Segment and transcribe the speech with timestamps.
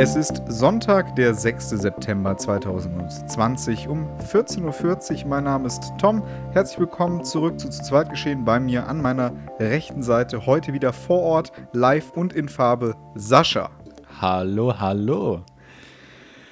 [0.00, 1.70] Es ist Sonntag, der 6.
[1.70, 5.28] September 2020 um 14.40 Uhr.
[5.28, 6.22] Mein Name ist Tom.
[6.52, 10.46] Herzlich willkommen zurück zu Zu zweit geschehen bei mir an meiner rechten Seite.
[10.46, 13.72] Heute wieder vor Ort, live und in Farbe, Sascha.
[14.20, 15.44] Hallo, hallo.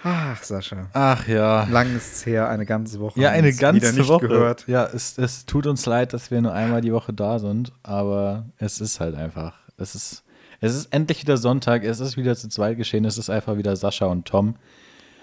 [0.03, 0.89] Ach, Sascha.
[0.93, 1.69] Ach ja.
[1.71, 3.21] Lang ist es her, eine ganze Woche.
[3.21, 4.27] Ja, eine ganze wieder nicht Woche.
[4.27, 4.67] gehört.
[4.67, 8.47] Ja, es, es tut uns leid, dass wir nur einmal die Woche da sind, aber
[8.57, 9.55] es ist halt einfach.
[9.79, 10.25] Es ist,
[10.61, 13.77] es ist endlich wieder Sonntag, es ist wieder zu zweit geschehen, es ist einfach wieder
[13.77, 14.57] Sascha und Tom.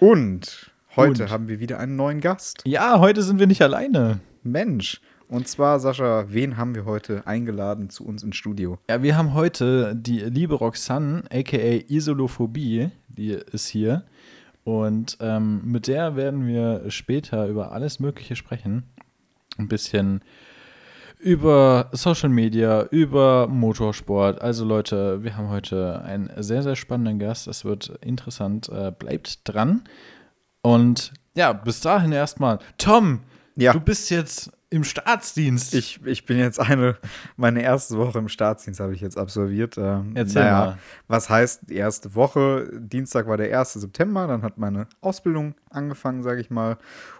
[0.00, 1.30] Und heute Und?
[1.30, 2.62] haben wir wieder einen neuen Gast.
[2.64, 4.20] Ja, heute sind wir nicht alleine.
[4.42, 5.00] Mensch.
[5.28, 8.78] Und zwar, Sascha, wen haben wir heute eingeladen zu uns ins Studio?
[8.88, 14.04] Ja, wir haben heute die liebe Roxanne, aka Isolophobie, die ist hier.
[14.64, 18.84] Und ähm, mit der werden wir später über alles Mögliche sprechen.
[19.58, 20.22] Ein bisschen
[21.24, 24.40] über Social Media, über Motorsport.
[24.42, 27.48] Also Leute, wir haben heute einen sehr, sehr spannenden Gast.
[27.48, 28.68] Es wird interessant.
[28.68, 29.84] Äh, bleibt dran.
[30.60, 32.58] Und ja, bis dahin erstmal.
[32.78, 33.20] Tom,
[33.56, 33.72] Ja.
[33.72, 35.74] du bist jetzt im Staatsdienst.
[35.74, 36.96] Ich, ich bin jetzt eine,
[37.36, 39.76] meine erste Woche im Staatsdienst habe ich jetzt absolviert.
[39.78, 40.78] Ähm, Erzähl mal.
[41.06, 42.70] Was heißt die erste Woche?
[42.72, 43.74] Dienstag war der 1.
[43.74, 46.78] September, dann hat meine Ausbildung angefangen, sage ich mal.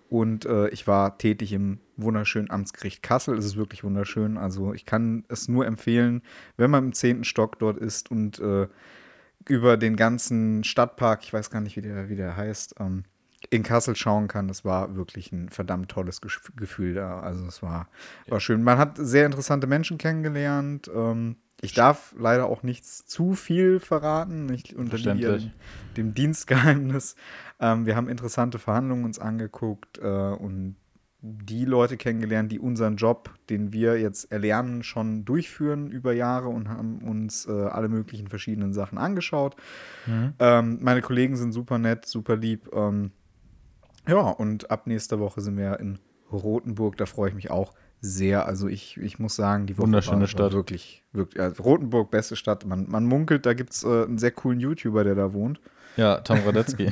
[0.08, 3.38] Und äh, ich war tätig im wunderschönen Amtsgericht Kassel.
[3.38, 4.36] Es ist wirklich wunderschön.
[4.36, 6.22] Also ich kann es nur empfehlen,
[6.56, 7.24] wenn man im 10.
[7.24, 8.68] Stock dort ist und äh,
[9.48, 13.04] über den ganzen Stadtpark, ich weiß gar nicht, wie der, wie der heißt, ähm,
[13.50, 14.48] in Kassel schauen kann.
[14.48, 17.20] Das war wirklich ein verdammt tolles Gef- Gefühl da.
[17.20, 17.88] Also es war,
[18.28, 18.62] war schön.
[18.62, 20.90] Man hat sehr interessante Menschen kennengelernt.
[20.94, 24.52] Ähm, ich darf leider auch nichts zu viel verraten.
[24.52, 25.52] Ich unterliege ja Verständlich.
[25.96, 27.16] dem, Dienstgeheimnis.
[27.60, 30.76] Ähm, wir haben interessante Verhandlungen uns angeguckt äh, und
[31.26, 36.68] die Leute kennengelernt, die unseren Job, den wir jetzt erlernen, schon durchführen über Jahre und
[36.68, 39.56] haben uns äh, alle möglichen verschiedenen Sachen angeschaut.
[40.38, 42.68] Ähm, meine Kollegen sind super nett, super lieb.
[42.74, 43.12] Ähm,
[44.08, 45.98] ja, und ab nächster Woche sind wir in
[46.32, 46.96] Rothenburg.
[46.96, 48.46] Da freue ich mich auch sehr.
[48.46, 50.52] Also ich, ich muss sagen, die Woche Wunderschöne war, war Stadt.
[50.52, 52.66] wirklich, wirklich also Rothenburg, beste Stadt.
[52.66, 55.60] Man, man munkelt, da gibt es äh, einen sehr coolen YouTuber, der da wohnt.
[55.96, 56.90] ja, Tom Radetzky.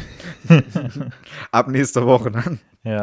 [1.51, 2.59] Ab nächster Woche dann.
[2.85, 3.03] Ja.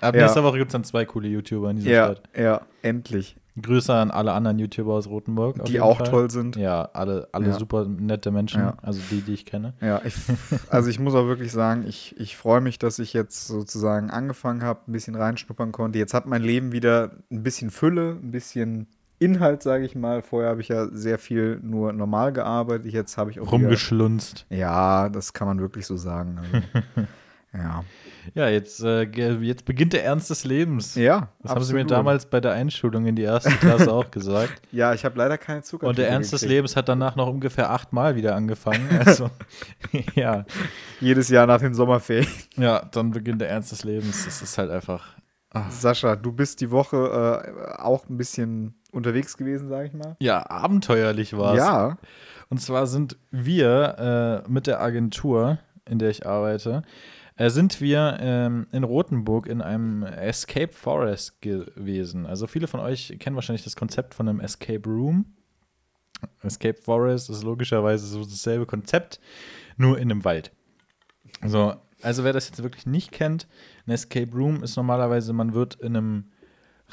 [0.00, 0.22] Ab Ja.
[0.22, 2.22] nächster Woche gibt es dann zwei coole YouTuber in dieser Ja, Stadt.
[2.36, 3.36] ja, endlich.
[3.60, 5.60] Grüße an alle anderen YouTuber aus Rothenburg.
[5.60, 6.06] auf Die auch Fall.
[6.08, 6.56] toll sind.
[6.56, 7.58] Ja, alle, alle Ja.
[7.58, 8.60] super nette Menschen.
[8.62, 8.74] Ja.
[8.80, 9.74] Also die, die ich kenne.
[9.82, 10.14] Ja, ich,
[10.70, 14.62] also ich muss auch wirklich sagen, ich, ich freue mich, dass ich jetzt sozusagen angefangen
[14.62, 15.98] habe, ein bisschen reinschnuppern konnte.
[15.98, 18.86] Jetzt hat mein Leben wieder ein bisschen Fülle, ein bisschen
[19.18, 20.22] Inhalt, sage ich mal.
[20.22, 22.90] Vorher habe ich ja sehr viel nur normal gearbeitet.
[22.92, 24.46] Jetzt habe ich auch wieder, Rumgeschlunzt.
[24.50, 26.38] Ja, das kann man wirklich so sagen.
[26.40, 27.06] Also,
[27.54, 27.84] ja.
[28.34, 30.94] Ja, jetzt, äh, jetzt beginnt der Ernst des Lebens.
[30.94, 31.90] Ja, Das haben sie mir absolut.
[31.90, 34.62] damals bei der Einschulung in die erste Klasse auch gesagt.
[34.72, 35.86] Ja, ich habe leider keine Zucker.
[35.88, 38.88] Und der Ernst des Lebens hat danach noch ungefähr achtmal wieder angefangen.
[39.04, 39.28] Also,
[40.14, 40.44] ja.
[41.00, 42.28] Jedes Jahr nach den Sommerferien.
[42.56, 44.24] Ja, dann beginnt der Ernst des Lebens.
[44.24, 45.16] Das ist halt einfach.
[45.68, 46.96] Sascha, du bist die Woche
[47.76, 50.16] äh, auch ein bisschen unterwegs gewesen, sage ich mal.
[50.20, 51.58] Ja, abenteuerlich war es.
[51.58, 51.98] Ja.
[52.48, 56.82] Und zwar sind wir äh, mit der Agentur, in der ich arbeite,
[57.36, 62.26] äh, sind wir ähm, in Rothenburg in einem Escape Forest gewesen.
[62.26, 65.26] Also viele von euch kennen wahrscheinlich das Konzept von einem Escape Room.
[66.42, 69.20] Escape Forest ist logischerweise so dasselbe Konzept,
[69.76, 70.52] nur in einem Wald.
[71.44, 73.48] So, also wer das jetzt wirklich nicht kennt,
[73.86, 76.24] ein Escape Room ist normalerweise, man wird in einem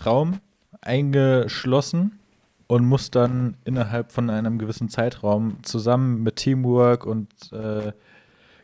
[0.05, 0.39] Raum
[0.81, 2.19] eingeschlossen
[2.67, 7.91] und muss dann innerhalb von einem gewissen Zeitraum zusammen mit Teamwork und äh,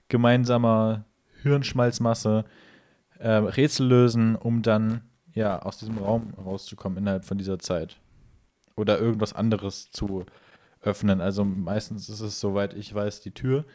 [0.07, 1.05] gemeinsamer
[1.49, 2.45] Hirnschmalzmasse
[3.19, 5.01] äh, Rätsel lösen, um dann
[5.33, 7.99] ja aus diesem Raum rauszukommen innerhalb von dieser Zeit.
[8.75, 10.25] Oder irgendwas anderes zu
[10.81, 11.21] öffnen.
[11.21, 13.65] Also meistens ist es, soweit ich weiß, die Tür.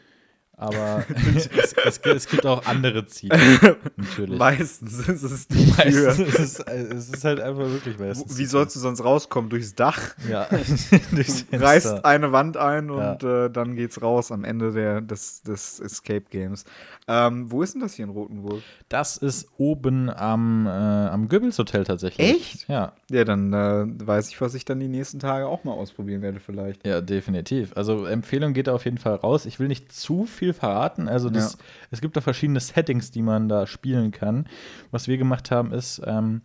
[0.61, 1.03] Aber
[1.35, 3.35] es, es, es gibt auch andere Ziele.
[3.97, 4.37] Natürlich.
[4.37, 6.27] Meistens ist es die Meistens Tür.
[6.27, 8.37] ist es, es ist halt einfach wirklich meistens.
[8.37, 9.49] Wie sollst du sonst rauskommen?
[9.49, 9.99] Durchs Dach?
[10.29, 10.47] Ja,
[11.11, 15.41] durchs Du reißt eine Wand ein und äh, dann geht's raus am Ende der, des,
[15.41, 16.63] des Escape Games.
[17.07, 18.61] Ähm, wo ist denn das hier in Rotenburg?
[18.87, 22.29] Das ist oben am, äh, am Goebbels Hotel tatsächlich.
[22.35, 22.69] Echt?
[22.69, 26.21] Ja, Ja, dann äh, weiß ich, was ich dann die nächsten Tage auch mal ausprobieren
[26.21, 26.85] werde, vielleicht.
[26.85, 27.75] ja, definitiv.
[27.75, 29.47] Also Empfehlung geht da auf jeden Fall raus.
[29.47, 31.07] Ich will nicht zu viel verraten.
[31.07, 31.59] Also das, Ja.
[31.91, 34.47] es gibt da verschiedene Settings, die man da spielen kann.
[34.91, 36.41] Was wir gemacht haben, ist, ähm,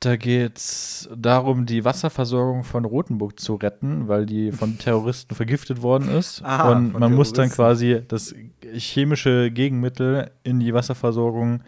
[0.00, 5.80] da geht es darum, die Wasserversorgung von Rothenburg zu retten, weil die von Terroristen vergiftet
[5.82, 6.42] worden ist.
[6.44, 8.34] Ah, und man muss dann quasi das
[8.74, 11.62] chemische Gegenmittel in die Wasserversorgung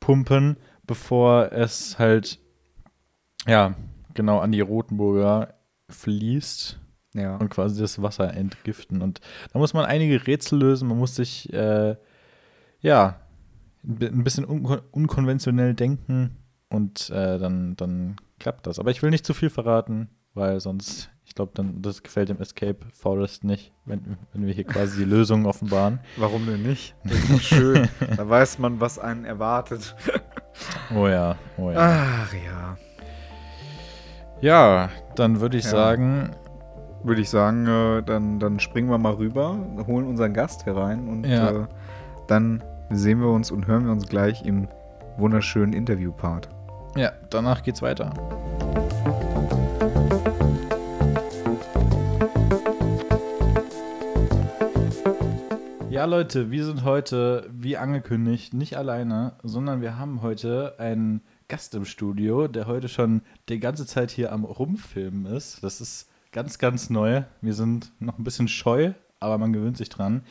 [0.00, 0.56] pumpen,
[0.86, 2.38] bevor es halt,
[3.46, 3.74] ja,
[4.14, 5.54] genau an die Rotenburger
[5.90, 6.78] fließt.
[7.14, 7.36] Ja.
[7.36, 9.00] und quasi das Wasser entgiften.
[9.00, 9.20] Und
[9.52, 10.88] da muss man einige Rätsel lösen.
[10.88, 11.96] Man muss sich, äh,
[12.80, 13.20] ja,
[13.84, 16.36] ein bi- ein bisschen unkon unkonventionell denken
[16.70, 18.78] und äh, dann, dann klappt das.
[18.78, 22.40] Aber ich will nicht zu viel verraten, weil sonst, ich glaube, dann das gefällt dem
[22.40, 26.00] Escape Forest nicht, wenn, wenn wir hier quasi die Lösung offenbaren.
[26.16, 26.96] Warum denn nicht?
[27.04, 27.88] Das ist doch schön.
[28.16, 29.94] da weiß man, was einen erwartet.
[30.94, 31.76] Oh ja, oh ja.
[31.78, 32.76] Ach ja.
[34.40, 35.70] Ja, dann würde ich Ja.
[35.70, 36.30] sagen,
[37.04, 39.56] Würde ich sagen, äh, dann, dann springen wir mal rüber,
[39.86, 41.50] holen unseren Gast herein und Ja.
[41.50, 41.66] äh,
[42.26, 44.68] dann sehen wir uns und hören wir uns gleich im
[45.18, 46.48] wunderschönen Interview-Part.
[46.96, 48.12] ja, danach geht's weiter.
[55.90, 61.74] Ja, Leute, wir sind heute, wie angekündigt, nicht alleine, sondern wir haben heute einen Gast
[61.76, 65.62] im Studio, der heute schon die ganze Zeit hier am Rumfilmen ist.
[65.62, 67.22] Das ist ganz, ganz neu.
[67.42, 70.26] Wir sind noch ein bisschen scheu, aber man gewöhnt sich dran.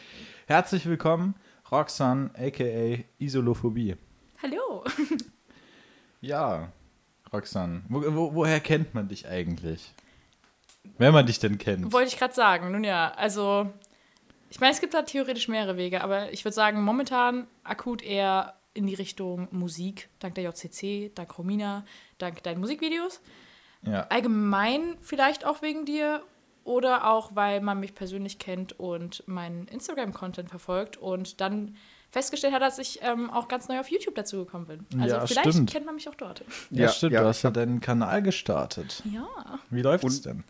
[0.48, 1.34] Herzlich willkommen,
[1.72, 3.96] Roxanne, aka Isolophobie.
[4.44, 4.84] Hallo.
[6.22, 6.72] Ja,
[7.34, 9.92] Roxanne, wo, wo, woher kennt man dich eigentlich?
[10.98, 11.92] Wenn man dich denn kennt.
[11.92, 12.72] Wollte ich gerade sagen.
[12.72, 13.70] Nun ja, also
[14.50, 18.54] ich meine, es gibt da theoretisch mehrere Wege, aber ich würde sagen, momentan akut eher
[18.74, 21.84] in die Richtung Musik, dank der JCC, dank Romina,
[22.20, 23.20] dank deinen Musikvideos.
[23.86, 24.08] Ja.
[24.10, 26.22] Allgemein vielleicht auch wegen dir
[26.64, 31.76] oder auch, weil man mich persönlich kennt und meinen Instagram-Content verfolgt und dann
[32.10, 34.86] festgestellt hat, dass ich ähm, auch ganz neu auf YouTube dazu gekommen bin.
[35.02, 35.72] Also Ja, vielleicht stimmt.
[35.72, 36.42] kennt man mich auch dort.
[36.70, 39.02] Ja, Ja, stimmt, ja, du hast ja deinen Kanal gestartet.
[39.12, 39.28] Ja.
[39.70, 40.44] Wie läuft's Und- denn?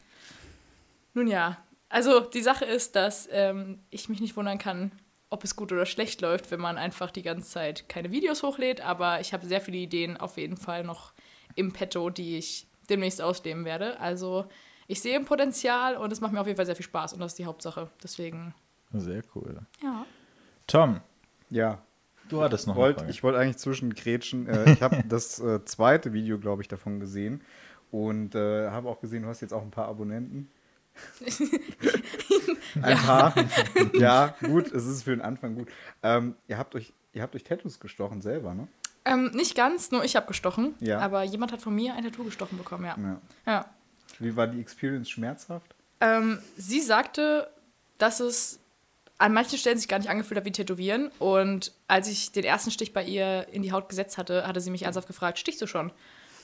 [1.13, 1.57] Nun ja,
[1.89, 4.91] also die Sache ist, dass ähm, ich mich nicht wundern kann,
[5.29, 8.81] ob es gut oder schlecht läuft, wenn man einfach die ganze Zeit keine Videos hochlädt.
[8.81, 11.13] Aber ich habe sehr viele Ideen auf jeden Fall noch
[11.56, 14.00] im Petto, die ich demnächst ausleben werde.
[14.00, 14.45] Also
[14.88, 17.19] ich sehe ein Potenzial und es macht mir auf jeden Fall sehr viel Spaß und
[17.19, 17.89] das ist die Hauptsache.
[18.03, 18.53] Deswegen,
[18.94, 19.62] Sehr cool.
[19.81, 20.06] ja.
[20.68, 21.01] Tom,
[21.50, 21.81] Ja,
[22.30, 23.12] du hattest noch wollt, eine Frage.
[23.12, 24.47] ich wollte eigentlich zwischen Gretchen.
[24.47, 27.41] Äh, ich habe das äh, zweite Video, glaube ich, davon gesehen
[27.91, 30.50] und äh, habe auch gesehen, du hast jetzt auch ein paar Abonnenten.
[32.81, 33.33] ein paar.
[33.94, 35.69] ja, gut, es ist für den Anfang gut.
[36.01, 38.68] Ähm, ihr, habt euch, ihr habt euch Tattoos gestochen selber, ne?
[39.05, 40.75] Ähm, nicht ganz, nur ich habe gestochen.
[40.79, 41.00] Ja.
[41.00, 42.95] Aber jemand hat von mir ein Tattoo gestochen bekommen, ja.
[42.97, 43.19] Ja.
[43.45, 43.65] ja.
[44.19, 45.75] Wie war die Experience schmerzhaft?
[46.00, 47.50] Ähm, sie sagte,
[47.97, 48.59] dass es
[49.17, 51.09] an manchen Stellen sich gar nicht angefühlt hat wie Tätowieren.
[51.19, 54.71] Und als ich den ersten Stich bei ihr in die Haut gesetzt hatte, hatte sie
[54.71, 55.91] mich ernsthaft gefragt, stichst du schon?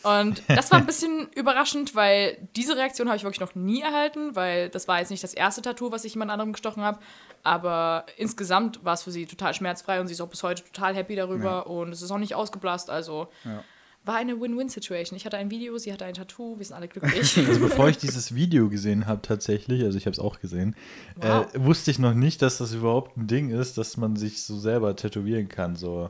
[0.03, 4.35] Und das war ein bisschen überraschend, weil diese Reaktion habe ich wirklich noch nie erhalten,
[4.35, 6.99] weil das war jetzt nicht das erste Tattoo, was ich jemand anderem gestochen habe.
[7.43, 10.95] Aber insgesamt war es für sie total schmerzfrei und sie ist auch bis heute total
[10.95, 11.59] happy darüber Ja.
[11.59, 12.89] und es ist auch nicht ausgeblasst.
[12.89, 13.63] Also Ja.
[14.05, 15.15] war eine Win-Win-Situation.
[15.17, 17.37] Ich hatte ein Video, sie hatte ein Tattoo, wir sind alle glücklich.
[17.47, 20.75] Also bevor ich dieses Video gesehen habe tatsächlich, also ich habe es auch gesehen,
[21.17, 21.53] Wow.
[21.53, 24.57] äh, wusste ich noch nicht, dass das überhaupt ein Ding ist, dass man sich so
[24.57, 26.09] selber tätowieren kann, so.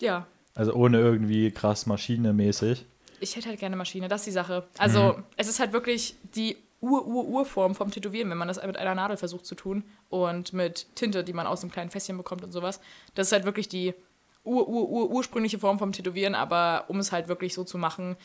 [0.00, 2.86] ja, Also ohne irgendwie krass maschinemäßig.
[3.24, 4.68] Ich hätte halt gerne Maschine, das ist die Sache.
[4.78, 5.24] Also, Mhm.
[5.36, 9.46] es ist halt wirklich die Ur-Ur-Urform vom Tätowieren, wenn man das mit einer Nadel versucht
[9.46, 12.80] zu tun und mit Tinte, die man aus einem kleinen Fässchen bekommt und sowas.
[13.14, 13.94] Das ist halt wirklich die
[14.44, 18.16] Ur-Ur-Ur-ursprüngliche Form vom Tätowieren, aber um es halt wirklich so zu machen,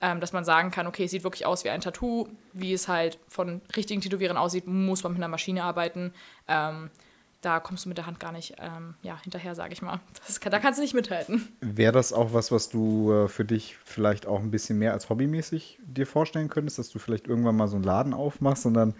[0.00, 2.88] ähm, dass man sagen kann, okay, es sieht wirklich aus wie ein Tattoo, wie es
[2.88, 6.12] halt von richtigen Tätowierern aussieht, muss man mit einer Maschine arbeiten.
[6.48, 6.90] Ähm,
[7.40, 10.00] da kommst du mit der Hand gar nicht ähm, ja, hinterher, sage ich mal.
[10.26, 11.48] Das da kannst du nicht mithalten.
[11.60, 15.08] Wäre das auch was, was du äh, für dich vielleicht auch ein bisschen mehr als
[15.08, 18.94] hobbymäßig dir vorstellen könntest, dass du vielleicht irgendwann mal so einen Laden aufmachst dann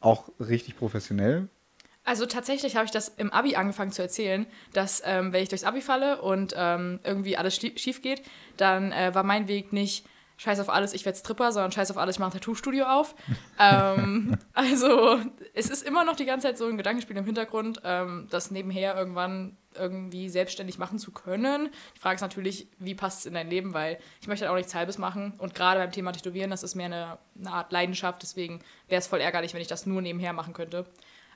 [0.00, 1.48] auch richtig professionell?
[2.04, 5.64] Also tatsächlich habe ich das im Abi angefangen zu erzählen, dass ähm, wenn ich durchs
[5.64, 8.22] Abi falle und ähm, irgendwie alles schief geht,
[8.58, 10.04] dann äh, war mein Weg nicht
[10.36, 13.14] Scheiß auf alles, ich werde Stripper, sondern Scheiß auf alles, ich mache ein Tattoo-Studio auf.
[13.58, 15.20] ähm, also
[15.54, 18.96] es ist immer noch die ganze Zeit so ein Gedankenspiel im Hintergrund, ähm, das nebenher
[18.96, 21.70] irgendwann irgendwie selbstständig machen zu können.
[21.96, 24.56] Die Frage ist natürlich, wie passt es in dein Leben, weil ich möchte halt auch
[24.56, 25.34] nichts Halbes machen.
[25.38, 29.06] Und gerade beim Thema Tätowieren, das ist mehr eine, eine Art Leidenschaft, deswegen wäre es
[29.06, 30.86] voll ärgerlich, wenn ich das nur nebenher machen könnte.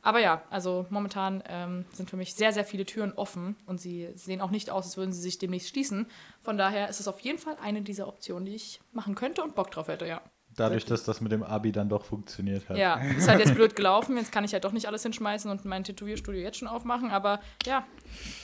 [0.03, 4.09] Aber ja, also momentan ähm, sind für mich sehr, sehr viele Türen offen und sie
[4.15, 6.07] sehen auch nicht aus, als würden sie sich demnächst schließen.
[6.43, 9.55] Von daher ist es auf jeden Fall eine dieser Optionen, die ich machen könnte und
[9.55, 10.21] Bock drauf hätte, ja.
[10.59, 12.77] Dadurch, dass das mit dem Abi dann doch funktioniert hat.
[12.77, 14.17] Ja, ist halt jetzt blöd gelaufen.
[14.17, 17.11] Jetzt kann ich halt doch nicht alles hinschmeißen und mein Tätowierstudio jetzt schon aufmachen.
[17.13, 17.87] Aber ja,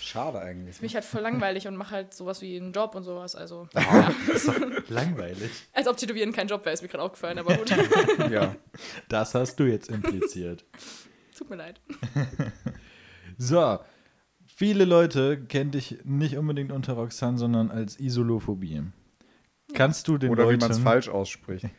[0.00, 0.76] Schade eigentlich.
[0.76, 3.34] ist mich halt voll langweilig und mache halt sowas wie einen Job und sowas.
[3.34, 3.68] Also,
[4.32, 4.54] ist doch
[4.88, 5.50] langweilig.
[5.72, 7.38] als ob Tätowieren kein Job wäre, ist mir gerade aufgefallen.
[7.38, 7.74] Aber gut,
[8.30, 8.54] ja.
[9.08, 10.64] Das hast du jetzt impliziert.
[11.34, 11.80] Tut mir leid.
[13.38, 13.78] So,
[14.46, 18.82] viele Leute kennen dich nicht unbedingt unter Roxanne, sondern als Isolophobie.
[19.74, 20.60] Kannst du den Oder wie Leuten...
[20.60, 21.66] man es falsch ausspricht.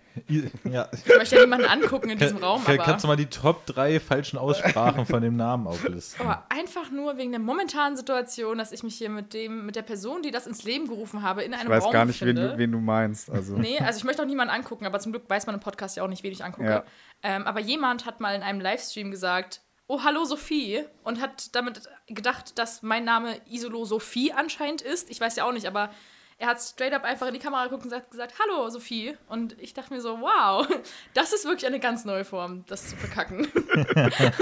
[0.63, 0.87] Ja.
[0.93, 2.85] Ich möchte ja niemanden angucken in diesem Raum, Kann- aber.
[2.85, 6.25] Kannst du mal die Top 3 falschen Aussprachen von dem Namen auflisten?
[6.25, 9.81] Aber einfach nur wegen der momentanen Situation, dass ich mich hier mit dem, mit der
[9.81, 12.37] Person, die das ins Leben gerufen habe, in einem Ich weiß Raum gar nicht, wen
[12.37, 13.29] du, wen du meinst.
[13.29, 13.57] Also.
[13.57, 16.03] Nee, also ich möchte auch niemanden angucken, aber zum Glück weiß man im Podcast ja
[16.03, 16.69] auch nicht, wen ich angucke.
[16.69, 16.83] Ja.
[17.21, 21.81] Ähm, aber jemand hat mal in einem Livestream gesagt, oh, hallo Sophie, und hat damit
[22.07, 25.09] gedacht, dass mein Name Isolo Sophie anscheinend ist.
[25.09, 25.89] Ich weiß ja auch nicht, aber
[26.37, 29.15] er hat straight up einfach in die Kamera geguckt und sagt- gesagt, hallo Sophie.
[29.29, 30.67] Und ich dachte mir so, wow,
[31.13, 33.47] das ist wirklich eine ganz neue Form, das zu verkacken.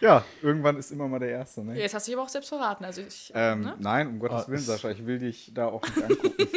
[0.00, 1.78] Ja, irgendwann ist immer mal der Erste, ne?
[1.78, 2.84] Jetzt hast du dich aber auch selbst verraten.
[2.84, 3.76] Also ich, Ähm, ne?
[3.78, 6.48] Nein, um Gottes Ah, Willen, Sascha, ich will dich da auch nicht angucken.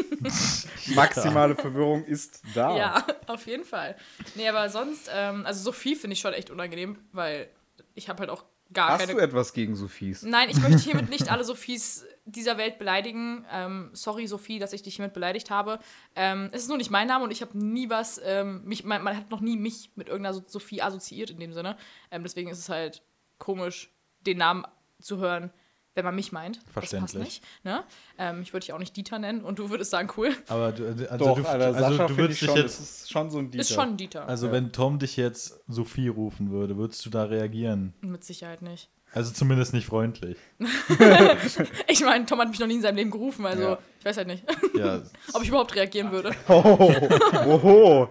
[0.95, 2.75] Maximale Verwirrung ist da.
[2.75, 3.95] Ja, auf jeden Fall.
[4.33, 7.47] Nee, aber sonst, ähm, also Sophie finde ich schon echt unangenehm, weil
[7.93, 9.13] ich habe halt auch gar Hast keine.
[9.13, 10.23] du etwas gegen Sophies?
[10.23, 13.45] Nein, ich möchte hiermit nicht alle Sophies dieser Welt beleidigen.
[13.51, 15.79] Ähm, sorry, Sophie, dass ich dich hiermit beleidigt habe.
[16.15, 19.03] Ähm, es ist nur nicht mein Name und ich habe nie was, ähm, mich, man,
[19.03, 21.77] man hat noch nie mich mit irgendeiner So- Sophie assoziiert in dem Sinne.
[22.11, 23.03] Ähm, deswegen ist es halt
[23.37, 24.65] komisch, den Namen
[24.99, 25.51] zu hören,
[25.95, 26.57] wenn man mich meint.
[26.57, 27.23] Das passt Verständlich.
[27.23, 27.43] nicht.
[27.63, 27.83] Ne?
[28.17, 30.29] Ähm, ich würde dich auch nicht Dieter nennen und du würdest sagen, cool.
[30.47, 32.89] Aber du, also Doch, du, Alter, also Sascha du würdest ich dich schon, jetzt, das
[33.01, 33.61] ist schon so ein Dieter.
[33.61, 34.27] Ist schon Dieter.
[34.27, 34.51] also Ja.
[34.53, 37.93] wenn Tom dich jetzt Sophie rufen würde, würdest du da reagieren?
[38.01, 38.89] Mit Sicherheit nicht.
[39.13, 40.37] Also zumindest nicht freundlich.
[41.87, 43.79] Ich meine, Tom hat mich noch nie in seinem Leben gerufen, also Ja.
[43.99, 44.43] ich weiß halt nicht,
[44.75, 45.01] Ja,
[45.33, 46.31] ob ich überhaupt reagieren würde.
[46.49, 46.91] Oh,
[47.47, 48.09] oho.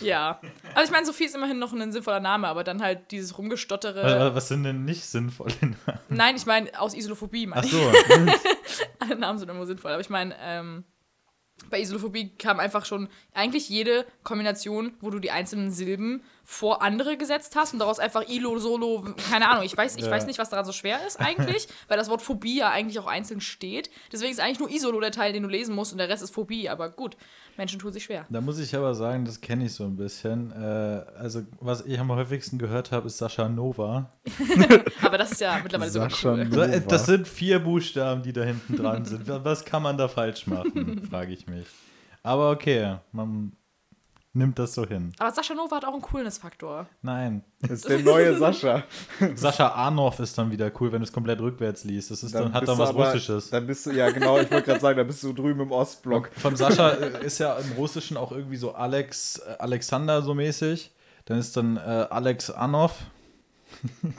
[0.00, 0.40] Ja.
[0.74, 4.02] Also ich meine, Sophie ist immerhin noch ein sinnvoller Name, aber dann halt dieses Rumgestottere.
[4.02, 6.00] was, was sind denn nicht sinnvolle Namen?
[6.08, 7.46] Nein, ich meine aus Isolophobie.
[7.46, 7.78] Meine Ach so.
[9.00, 9.92] Alle Namen sind immer sinnvoll.
[9.92, 10.84] Aber ich meine, ähm,
[11.70, 17.16] bei Isolophobie kam einfach schon eigentlich jede Kombination, wo du die einzelnen Silben vor andere
[17.16, 19.64] gesetzt hast und daraus einfach Ilo, Solo, keine Ahnung.
[19.64, 20.10] Ich weiß, ich Ja.
[20.12, 23.08] weiß nicht, was daran so schwer ist eigentlich, weil das Wort Phobie ja eigentlich auch
[23.08, 23.90] einzeln steht.
[24.12, 26.32] Deswegen ist eigentlich nur Isolo der Teil, den du lesen musst und der Rest ist
[26.32, 26.68] Phobie.
[26.68, 27.16] Aber gut,
[27.56, 28.26] Menschen tun sich schwer.
[28.30, 30.52] Da muss ich aber sagen, das kenne ich so ein bisschen.
[30.52, 34.08] Äh, also, was ich am häufigsten gehört habe, ist Sascha Nova.
[35.02, 36.46] Aber das ist ja mittlerweile sogar Sascha cool.
[36.52, 36.80] So, äh, Nova.
[36.88, 39.26] das sind vier Buchstaben, die da hinten dran sind.
[39.26, 41.66] Wa- Was kann man da falsch machen, frage ich mich.
[42.22, 43.52] Aber okay, man
[44.36, 45.12] nimmt das so hin.
[45.18, 46.86] Aber Sascha Nova hat auch einen Coolness-Faktor.
[47.02, 47.42] Nein.
[47.62, 48.84] Das ist der neue Sascha.
[49.34, 52.10] Sascha Arnov ist dann wieder cool, wenn du es komplett rückwärts liest.
[52.10, 53.50] Das ist dann, hat bist dann was aber- Russisches.
[53.50, 56.30] Dann bist du, ja genau, ich wollte gerade sagen, da bist du drüben im Ostblock.
[56.36, 60.92] Von Sascha äh, ist ja im Russischen auch irgendwie so Alex, äh, Alexander so mäßig.
[61.24, 62.92] Dann ist dann äh, Alex Arnov.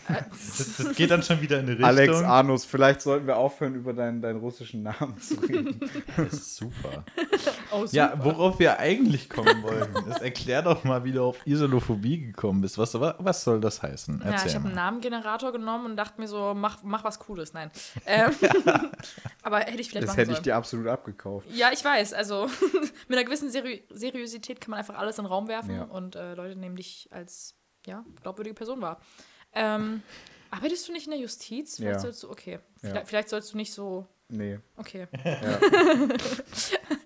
[0.08, 1.86] Das, das geht dann schon wieder in die Richtung.
[1.88, 5.80] Alex Arnus, vielleicht sollten wir aufhören, über deinen, deinen russischen Namen zu reden.
[6.16, 7.04] Das ist super.
[7.70, 7.96] Oh, super.
[7.98, 12.62] Ja, worauf wir eigentlich kommen wollten, ist erklär doch mal, wie du auf Isolophobie gekommen
[12.62, 12.78] bist.
[12.78, 14.22] Was, wa- was soll das heißen?
[14.24, 14.76] Ja, Erzähl ich habe einen.
[14.76, 17.52] Namengenerator genommen und dachte mir so, mach, mach was Cooles.
[17.54, 17.70] Nein.
[18.06, 18.32] Ähm,
[19.44, 20.44] aber hätte ich vielleicht Das machen hätte ich sollen.
[20.44, 21.46] dir absolut abgekauft.
[21.52, 22.14] Ja, ich weiß.
[22.14, 22.48] Also
[23.10, 25.84] mit einer gewissen Seri Seriosität kann man einfach alles in den Raum werfen Ja.
[25.84, 29.02] und äh, Leute nehmen dich als ja, glaubwürdige Person wahr.
[29.58, 30.02] Ähm,
[30.52, 31.78] arbeitest du nicht in der Justiz?
[31.78, 32.00] Vielleicht Ja.
[32.00, 32.60] sollst du, okay.
[32.80, 34.06] Vielleicht, vielleicht sollst du nicht so.
[34.30, 34.60] Nee.
[34.76, 35.08] Okay.
[35.24, 35.60] Ja.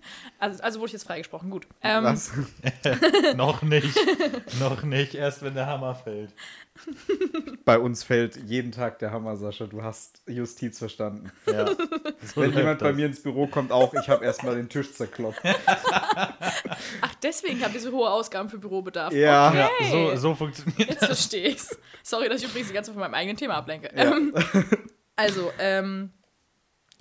[0.42, 1.50] Also, also wurde ich jetzt freigesprochen.
[1.50, 1.68] Gut.
[1.82, 2.32] Ähm, Was?
[3.36, 3.96] noch nicht.
[4.58, 6.34] noch nicht, erst wenn der Hammer fällt.
[7.64, 9.66] Bei uns fällt jeden Tag der Hammer, Sascha.
[9.66, 11.30] Du hast Justiz verstanden.
[11.46, 11.66] Ja.
[12.34, 12.96] So Wenn jemand bei das.
[12.96, 15.42] mir ins Büro kommt, auch, ich habe erstmal den Tisch zerkloppt.
[15.44, 19.12] ach, deswegen habt ihr so hohe Ausgaben für Bürobedarf.
[19.12, 19.48] Ja.
[19.48, 19.68] Okay.
[19.80, 21.76] Ja, so, so funktioniert Jetzt verstehe ich's.
[22.04, 23.90] Sorry, dass ich übrigens die ganze Zeit von meinem eigenen Thema ablenke.
[23.96, 24.16] Ja.
[24.16, 24.32] Ähm,
[25.16, 26.12] also, ähm,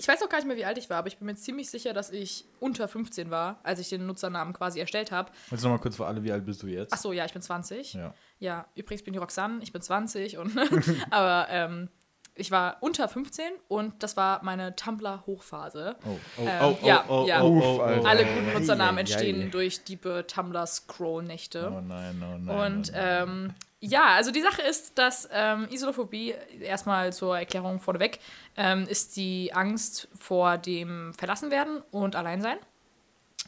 [0.01, 1.69] ich weiß auch gar nicht mehr, wie alt ich war, aber ich bin mir ziemlich
[1.69, 5.31] sicher, dass ich unter 15 war, als ich den Nutzernamen quasi erstellt habe.
[5.51, 6.91] Jetzt nochmal kurz für alle, wie alt bist du jetzt?
[6.91, 7.93] Ach so, ja, ich bin 20.
[7.93, 8.15] Ja.
[8.39, 10.57] Ja, übrigens bin ich Roxanne, ich bin 20 und
[11.11, 11.89] aber ähm,
[12.33, 15.95] ich war unter 15 und das war meine Tumblr-Hochphase.
[16.03, 17.43] Oh, oh, Ähm, oh, oh, ja, oh, ja.
[17.43, 18.03] oh, oh, oh, oh.
[18.03, 21.71] Alle guten Nutzernamen entstehen durch diepe Tumblr-Scroll-Nächte.
[21.71, 22.75] Oh nein, oh nein.
[22.75, 23.23] Und oh nein.
[23.29, 28.19] ähm, ja, also die Sache ist, dass ähm, Isolophobie, erstmal zur Erklärung vorneweg,
[28.55, 32.57] ähm, ist die Angst vor dem Verlassenwerden und Alleinsein.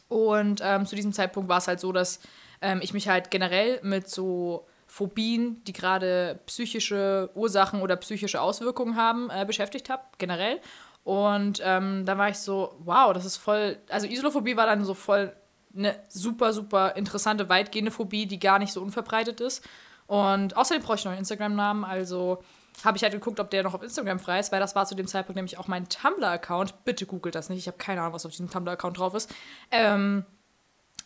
[0.08, 2.18] Und ähm, zu diesem Zeitpunkt war es halt so, dass
[2.60, 8.96] ähm, ich mich halt generell mit so Phobien, die gerade psychische Ursachen oder psychische Auswirkungen
[8.96, 10.60] haben, äh, beschäftigt habe, generell.
[11.04, 13.78] Und ähm, da war ich so, wow, das ist voll.
[13.88, 15.32] Also Isolophobie war dann so voll
[15.76, 19.64] eine super, super interessante, weitgehende Phobie, die gar nicht so unverbreitet ist.
[20.06, 22.42] Und außerdem brauche ich noch einen Instagram-Namen, also
[22.84, 24.94] habe ich halt geguckt, ob der noch auf Instagram frei ist, weil das war zu
[24.94, 26.84] dem Zeitpunkt nämlich auch mein Tumblr-Account.
[26.84, 29.32] Bitte googelt das nicht, ich habe keine Ahnung, was auf diesem Tumblr-Account drauf ist.
[29.70, 30.24] Ähm,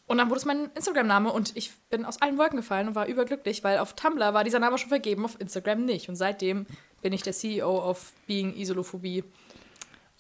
[0.07, 3.07] und dann wurde es mein Instagram-Name und ich bin aus allen Wolken gefallen und war
[3.07, 6.09] überglücklich, weil auf Tumblr war dieser Name schon vergeben, auf Instagram nicht.
[6.09, 6.67] Und seitdem
[7.03, 9.23] bin ich der CEO of Being Isolophobie.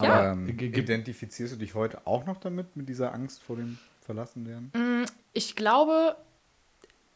[0.00, 3.78] Ja, Aber ähm, identifizierst du dich heute auch noch damit, mit dieser Angst vor dem
[4.02, 4.70] verlassen werden?
[4.74, 6.16] Mm, Ich glaube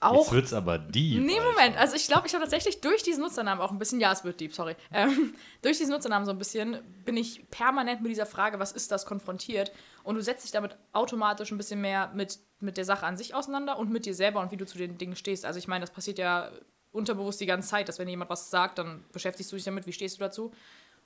[0.03, 0.33] Jetzt auch.
[0.33, 1.23] wird's aber deep.
[1.23, 1.39] Nee.
[1.41, 1.77] Moment.
[1.77, 4.41] Also ich glaube, ich habe tatsächlich durch diesen Nutzernamen auch ein bisschen, ja, es wird
[4.41, 4.75] deep, sorry.
[4.93, 8.91] Ähm, durch diesen Nutzernamen so ein bisschen bin ich permanent mit dieser Frage, was ist
[8.91, 9.71] das, konfrontiert.
[10.03, 13.35] Und du setzt dich damit automatisch ein bisschen mehr mit, mit der Sache an sich
[13.35, 15.45] auseinander und mit dir selber und wie du zu den Dingen stehst.
[15.45, 16.51] Also ich meine, das passiert ja
[16.91, 19.93] unterbewusst die ganze Zeit, dass wenn jemand was sagt, dann beschäftigst du dich damit, wie
[19.93, 20.53] stehst du dazu.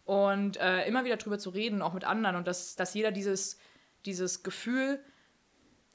[0.05, 3.59] Und äh, immer wieder drüber zu reden, auch mit anderen und dass, dass jeder dieses,
[4.05, 5.00] dieses Gefühl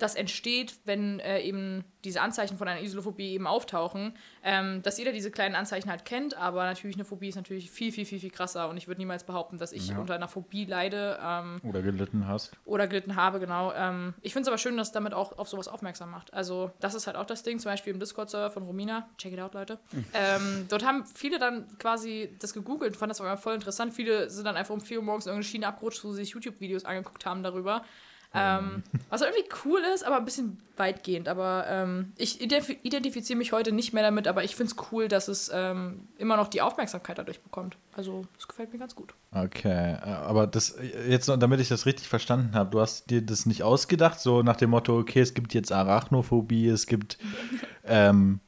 [0.02, 5.12] das entsteht, wenn äh, eben diese Anzeichen von einer Isolophobie eben auftauchen, ähm, dass jeder
[5.12, 8.32] diese kleinen Anzeichen halt kennt, aber natürlich eine Phobie ist natürlich viel, viel, viel, viel
[8.32, 10.00] krasser und ich würde niemals behaupten, dass ich Ja.
[10.00, 12.52] unter einer Phobie leide ähm, Oder gelitten hast.
[12.66, 13.72] oder gelitten habe, genau.
[13.74, 16.34] Ähm, ich finde es aber schön, dass damit auch auf sowas aufmerksam macht.
[16.34, 19.40] Also das ist halt auch das Ding, zum Beispiel im Discord-Server von Romina, check it
[19.40, 19.78] out, Leute.
[20.16, 23.94] ähm, dort haben viele dann quasi das gegoogelt, fand das aber voll interessant.
[23.94, 26.32] Viele sind dann einfach um 4 Uhr morgens in irgendeine Schiene abgerutscht, wo sie sich
[26.34, 27.84] YouTube-Videos angeguckt haben darüber.
[28.34, 31.28] Ähm, was irgendwie cool ist, aber ein bisschen weitgehend.
[31.28, 35.10] Aber ähm, ich identif identifiziere mich heute nicht mehr damit, aber ich finde es cool,
[35.10, 37.78] dass es ähm, immer noch die Aufmerksamkeit dadurch bekommt.
[37.94, 39.14] Also, das gefällt mir ganz gut.
[39.32, 40.78] Okay, äh, aber das
[41.10, 44.44] jetzt, noch, damit ich das richtig verstanden habe, du hast dir das nicht ausgedacht, so
[44.44, 47.18] nach dem Motto, okay, es gibt jetzt Arachnophobie, es gibt
[47.84, 48.40] ähm,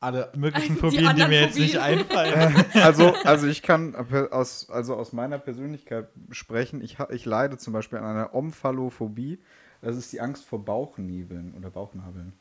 [0.00, 2.64] alle möglichen Die Phobien, die, anderen mir jetzt nicht einfallen.
[2.74, 3.94] Also, also ich kann
[4.30, 6.82] aus, also aus meiner Persönlichkeit sprechen.
[6.82, 9.38] Ich, ich leide zum Beispiel an einer Omphalophobie.
[9.82, 12.32] Das ist die Angst vor Bauchnebeln oder Bauchnabeln.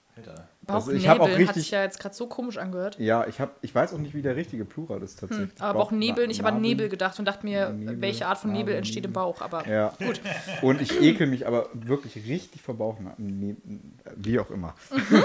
[0.65, 2.97] Also ich auch Bauchnebeln hat richtig- sich ja jetzt gerade so komisch angehört.
[2.99, 5.51] Ja, ich, hab, ich weiß auch nicht, wie der richtige Plural ist tatsächlich.
[5.51, 6.61] Hm, Aber Bauchnebeln, ich habe an.
[6.61, 9.13] Nebel gedacht und dachte mir, Nebel, welche Art von Nebel Nabel, entsteht im Nebel.
[9.13, 9.41] Bauch.
[9.41, 10.19] Aber Ja, gut.
[10.63, 13.97] Und ich ekel mich aber wirklich richtig vor Bauchnabeln.
[14.15, 14.73] Wie auch immer.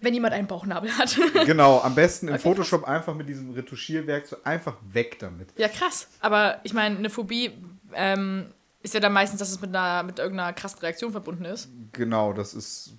[0.00, 1.18] wenn jemand einen Bauchnabel hat.
[1.46, 5.48] Genau, am besten im Okay, Photoshop einfach mit diesem Retuschierwerkzeug einfach weg damit.
[5.58, 6.08] ja, krass.
[6.20, 7.52] Aber ich meine, eine Phobie
[7.94, 8.46] ähm,
[8.82, 11.68] ist ja dann meistens, dass es mit, einer, mit irgendeiner krassen Reaktion verbunden ist.
[11.92, 12.94] Genau, das ist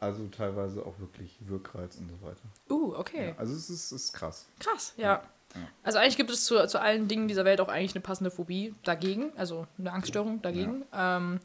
[0.00, 2.42] also teilweise auch wirklich Wirkreiz und so weiter.
[2.70, 3.28] Uh, okay.
[3.28, 4.46] Ja, also es ist, ist krass.
[4.58, 5.22] Krass, ja.
[5.84, 8.74] Also eigentlich gibt es zu, zu allen Dingen dieser Welt auch eigentlich eine passende Phobie
[8.82, 11.38] dagegen, also eine Angststörung dagegen ähm,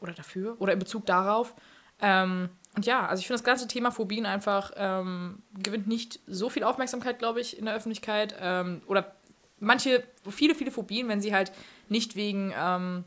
[0.00, 1.54] oder dafür oder in Bezug darauf.
[2.00, 6.48] Ähm, und ja, also ich finde das ganze Thema Phobien einfach ähm, gewinnt nicht so
[6.48, 8.34] viel Aufmerksamkeit, glaube ich, in der Öffentlichkeit.
[8.40, 9.12] Ähm, oder
[9.58, 11.50] manche, viele, viele Phobien, wenn sie halt
[11.88, 13.04] nicht wegen, ähm,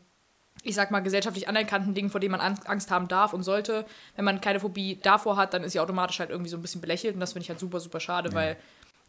[0.63, 3.85] ich sag mal, gesellschaftlich anerkannten Dingen, vor denen man An- Angst haben darf und sollte,
[4.15, 6.81] wenn man keine Phobie davor hat, dann ist sie automatisch halt irgendwie so ein bisschen
[6.81, 8.57] belächelt und das finde ich halt super, super schade, weil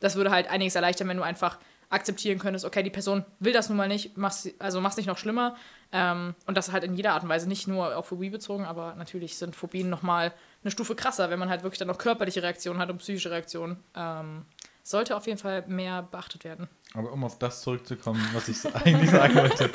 [0.00, 1.58] das würde halt einiges erleichtern, wenn du einfach
[1.94, 5.18] akzeptieren könntest, okay, die Person will das nun mal nicht, mach's, also mach's nicht noch
[5.18, 5.56] schlimmer.
[5.92, 8.94] Ähm, und das halt in jeder Art und Weise, nicht nur auf Phobie bezogen, aber
[8.96, 12.80] natürlich sind Phobien nochmal eine Stufe krasser, wenn man halt wirklich dann noch körperliche Reaktionen
[12.80, 13.76] hat und psychische Reaktionen.
[13.94, 14.44] Ähm,
[14.84, 16.68] sollte auf jeden Fall mehr beachtet werden.
[16.92, 19.70] Aber um auf das zurückzukommen, was ich so eigentlich sagen wollte.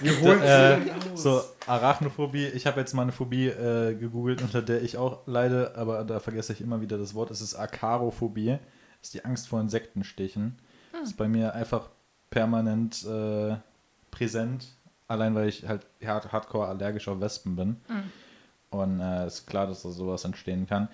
[0.00, 0.80] Wir holen äh,
[1.14, 2.46] so, Arachnophobie.
[2.46, 6.18] Ich habe jetzt mal eine Phobie äh, gegoogelt, unter der ich auch leide, aber da
[6.18, 7.30] vergesse ich immer wieder das Wort.
[7.30, 8.58] Es ist Akarophobie.
[9.00, 10.56] Das ist die Angst vor Insektenstichen.
[11.04, 11.88] Ist bei mir einfach
[12.30, 13.56] permanent äh,
[14.10, 14.66] präsent.
[15.06, 17.76] Allein weil ich halt hard, hardcore allergisch auf Wespen bin.
[18.70, 20.88] Und äh, ist klar, dass da sowas entstehen kann.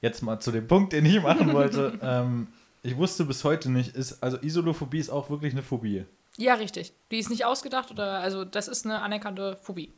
[0.00, 1.98] Jetzt mal zu dem Punkt, den ich machen wollte.
[2.02, 2.48] ähm,
[2.82, 6.04] ich wusste bis heute nicht, ist, also Isolophobie ist auch wirklich eine Phobie.
[6.36, 6.92] Ja, richtig.
[7.10, 9.92] Die ist nicht ausgedacht oder, also das ist eine anerkannte Phobie.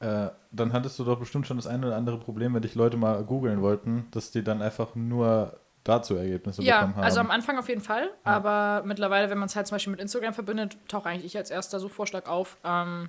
[0.00, 2.96] Äh, dann hattest du doch bestimmt schon das eine oder andere Problem, wenn dich Leute
[2.96, 7.04] mal googeln wollten, dass die dann einfach nur dazu Ergebnisse Ja, bekommen haben.
[7.04, 10.00] also am Anfang auf jeden Fall, aber mittlerweile, wenn man es halt zum Beispiel mit
[10.00, 12.56] Instagram verbindet, tauche eigentlich ich als erster Suchvorschlag auf.
[12.64, 13.08] Ähm,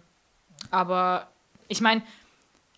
[0.72, 1.28] aber
[1.68, 2.02] ich meine,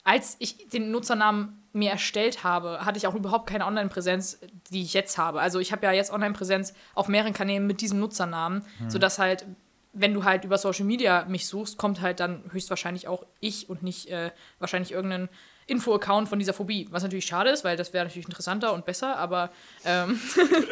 [0.03, 4.39] als ich den Nutzernamen mir erstellt habe, hatte ich auch überhaupt keine Online-Präsenz,
[4.71, 5.41] die ich jetzt habe.
[5.41, 9.45] Also ich habe ja jetzt Online-Präsenz auf mehreren Kanälen mit diesem Nutzernamen, sodass halt,
[9.91, 13.83] wenn du halt über Social Media mich suchst, kommt halt dann höchstwahrscheinlich auch ich und
[13.83, 15.27] nicht äh, wahrscheinlich irgendein
[15.67, 16.87] Info-Account von dieser Phobie.
[16.91, 19.49] Was natürlich schade ist, weil das wäre natürlich interessanter und besser, aber
[19.83, 20.19] ähm,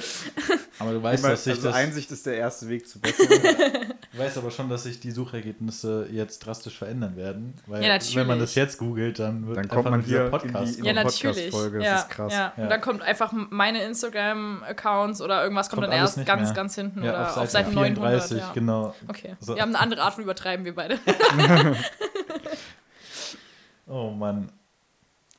[0.80, 3.30] aber du weißt, dass sich also das, Einsicht ist der erste Weg zu Besserung.
[4.12, 7.56] du weißt aber schon, dass sich die Suchergebnisse jetzt drastisch verändern werden.
[7.66, 8.16] Weil Ja, natürlich.
[8.16, 10.86] wenn man das jetzt googelt, dann wird Dann kommt man hier in Podcast die- kommen.
[10.86, 11.24] Ja, natürlich.
[11.52, 12.32] Podcast-Folge, das ja, ist krass.
[12.34, 12.54] Ja.
[12.56, 12.64] Ja.
[12.64, 16.54] Und dann kommt einfach meine Instagram-Accounts oder irgendwas kommt, Kommt dann erst ganz, mehr.
[16.54, 17.96] ganz hinten Ja, oder auf auf Seite Seite 900.
[17.98, 18.52] 34, Ja.
[18.54, 18.96] genau.
[19.08, 19.36] Okay.
[19.40, 19.56] So.
[19.56, 21.00] Wir haben eine andere Art von Übertreiben, wir beide.
[23.88, 24.52] Oh Mann.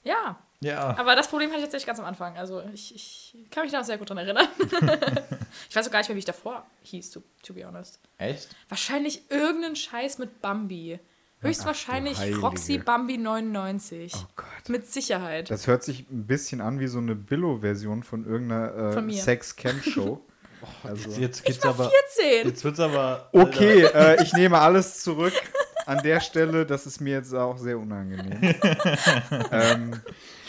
[0.05, 0.97] Ja, Ja.
[0.97, 2.37] aber das Problem hatte ich tatsächlich ganz am Anfang.
[2.37, 4.47] Also ich, ich kann mich da noch sehr gut dran erinnern.
[5.69, 7.99] ich weiß auch gar nicht mehr, wie ich davor hieß, to, to be honest.
[8.19, 8.49] Echt?
[8.69, 11.01] Wahrscheinlich irgendeinen Scheiß mit Bambi.
[11.41, 12.41] Höchstwahrscheinlich Heilige.
[12.41, 14.13] Roxy Bambi 99.
[14.17, 14.69] Oh Gott.
[14.69, 15.51] Mit Sicherheit.
[15.51, 19.13] Das hört sich ein bisschen an wie so eine Billo-Version von irgendeiner Von äh.
[19.13, 20.21] Sex-Camp-Show.
[20.83, 21.91] also, Jetzt, jetzt ich geht's war aber.
[22.17, 22.49] 14.
[22.49, 23.29] Jetzt wird's aber.
[23.33, 25.35] okay, äh, ich nehme alles zurück.
[25.87, 28.39] an der Stelle, das ist mir jetzt auch sehr unangenehm.
[29.51, 30.01] ähm,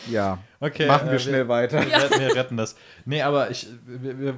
[0.07, 1.85] ja, Okay, machen wir äh, schnell weiter.
[1.85, 2.75] Wir, retten, wir retten das.
[3.05, 4.35] Nee, aber ich, wir, wir,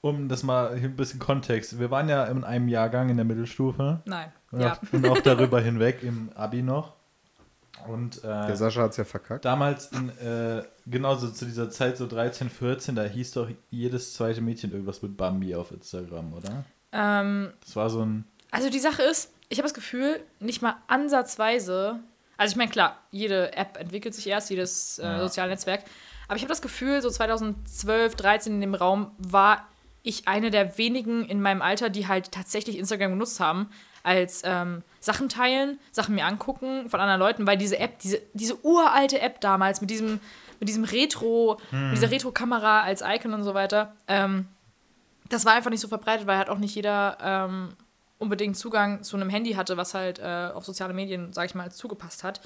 [0.00, 1.78] um das mal ein bisschen Kontext.
[1.78, 4.32] Wir waren ja in einem Jahrgang in der Mittelstufe Nein.
[4.50, 4.72] und, Ja.
[4.74, 6.94] auch, und auch darüber hinweg im Abi noch.
[7.88, 9.44] Und Der äh, Sascha hat es ja verkackt.
[9.46, 14.42] damals, in, äh, genauso zu dieser Zeit, so 13, 14, da hieß doch jedes zweite
[14.42, 16.64] Mädchen irgendwas mit Bambi auf Instagram, oder?
[16.92, 18.24] Ähm, Das war so ein.
[18.50, 22.00] Also die Sache ist, ich habe das Gefühl, nicht mal ansatzweise.
[22.38, 25.20] Also ich meine, klar, jede App entwickelt sich erst, jedes äh, Ja.
[25.20, 25.82] soziale Netzwerk.
[26.26, 29.66] Aber ich habe das Gefühl, so 2012, 13 in dem Raum war
[30.02, 33.68] ich eine der wenigen in meinem Alter, die halt tatsächlich Instagram genutzt haben,
[34.02, 38.56] als ähm, Sachen teilen, Sachen mir angucken von anderen Leuten, weil diese App, diese, diese
[38.64, 40.20] uralte App damals mit diesem,
[40.58, 44.46] mit diesem Retro, mit dieser Retro-Kamera als Icon und so weiter, ähm,
[45.28, 47.68] das war einfach nicht so verbreitet, weil halt auch nicht jeder ähm,
[48.20, 51.72] unbedingt Zugang zu einem Handy hatte, was halt äh, auf soziale Medien, sag ich mal,
[51.72, 52.40] zugepasst hat.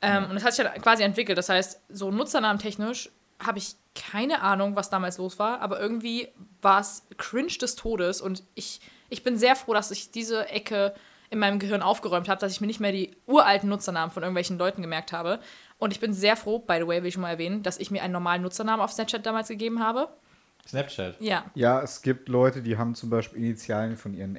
[0.00, 1.38] Ähm, Und das hat sich halt quasi entwickelt.
[1.38, 6.28] Das heißt, so nutzernamentechnisch habe ich keine Ahnung, was damals los war, aber irgendwie
[6.62, 10.94] war es cringe des Todes und ich, ich bin sehr froh, dass ich diese Ecke
[11.30, 14.56] in meinem Gehirn aufgeräumt habe, dass ich mir nicht mehr die uralten Nutzernamen von irgendwelchen
[14.56, 15.40] Leuten gemerkt habe.
[15.78, 17.90] Und ich bin sehr froh, by the way, will ich schon mal erwähnen, dass ich
[17.90, 20.08] mir einen normalen Nutzernamen auf Snapchat damals gegeben habe.
[20.66, 21.20] Snapchat.
[21.20, 21.44] Ja.
[21.54, 24.36] Ja, es gibt Leute, die haben zum Beispiel Initialien von ihren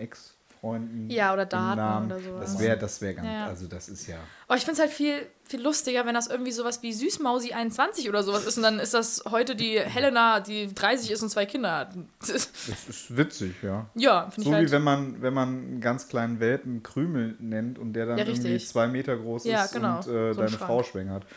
[0.66, 1.10] Ex-Freunden.
[1.10, 2.12] Ja, oder Daten Namen.
[2.12, 2.52] oder sowas.
[2.54, 3.46] Das wäre, das wäre ganz, Ja.
[3.48, 4.18] also das ist ja.
[4.48, 8.24] Aber ich finde es halt viel, viel lustiger, wenn das irgendwie sowas wie Süßmausi21 oder
[8.24, 8.58] sowas ist.
[8.58, 11.94] Und dann ist das heute die Helena, die 30 ist und zwei Kinder hat.
[12.20, 13.88] Das ist witzig, ja.
[13.96, 14.68] Ja, finde So ich halt.
[14.68, 18.26] wie wenn man, wenn man einen ganz kleinen Welpen Krümel nennt und der dann Ja,
[18.26, 19.98] irgendwie zwei Meter groß ist Ja, genau.
[19.98, 20.50] und So äh, ein deine.
[20.50, 21.26] Frau schwängert.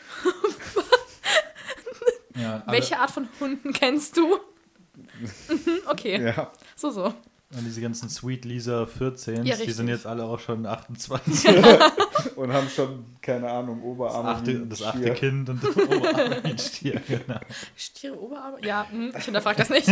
[2.35, 4.39] Ja, Welche Art von Hunden kennst du?
[5.91, 6.53] Okay, Ja.
[6.77, 7.13] so, so.
[7.57, 11.49] Und diese ganzen Sweet Lisa 14, Ja, die sind jetzt alle auch schon 28.
[12.37, 14.29] Und haben schon, keine Ahnung, Das Oberarme.
[14.29, 15.15] wie achte, das achte.
[15.15, 17.41] Kind und Oberarme wie ein Stier, genau.
[17.77, 18.59] Stiere Oberarme?
[18.65, 19.89] Ja, hm, ich hinterfrag das nicht.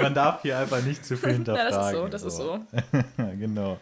[0.00, 2.10] Man darf hier einfach nicht zu viel Ja, hinterfragen.
[2.10, 2.98] das ist so, das ist so.
[3.18, 3.80] Ja, genau.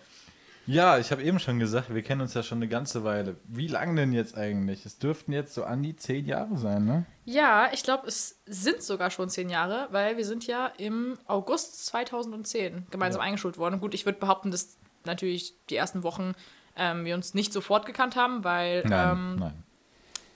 [0.66, 3.36] Ja, ich habe eben schon gesagt, wir kennen uns ja schon eine ganze Weile.
[3.44, 4.84] Wie lang denn jetzt eigentlich?
[4.84, 7.06] Es dürften jetzt so an die zehn Jahre sein, ne?
[7.24, 11.86] Ja, ich glaube, es sind sogar schon zehn Jahre, weil wir sind ja im August
[11.86, 13.80] 2010 gemeinsam eingeschult worden.
[13.80, 16.34] Gut, ich würde behaupten, dass natürlich die ersten Wochen
[16.76, 19.64] ähm, wir uns nicht sofort gekannt haben, weil ähm, nein.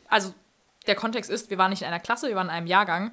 [0.08, 0.32] also
[0.86, 3.10] der Kontext ist, wir waren nicht in einer Klasse, wir waren in einem Jahrgang.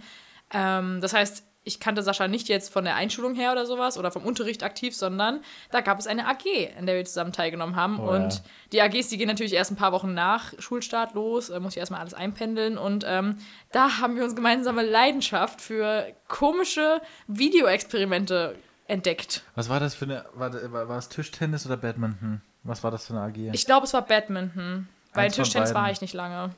[0.54, 4.10] Ähm, das heißt, ich kannte Sascha nicht jetzt von der Einschulung her oder sowas oder
[4.10, 6.46] vom Unterricht aktiv, sondern da gab es eine AG,
[6.80, 8.00] in der wir zusammen teilgenommen haben.
[8.00, 8.40] Oh, und ja.
[8.72, 11.80] die AGs, die gehen natürlich erst ein paar Wochen nach Schulstart los, äh, muss ich
[11.80, 12.78] erstmal alles einpendeln.
[12.78, 13.38] Und ähm,
[13.72, 18.56] da haben wir uns gemeinsame Leidenschaft für komische Videoexperimente
[18.88, 19.44] entdeckt.
[19.56, 20.26] Was war das für eine.
[20.34, 22.42] War, war, war es Tischtennis oder Badminton?
[22.64, 23.54] Was war das für eine AG?
[23.54, 24.88] Ich glaube, es war Badminton.
[25.14, 26.52] Weil Eins Tischtennis war ich nicht lange.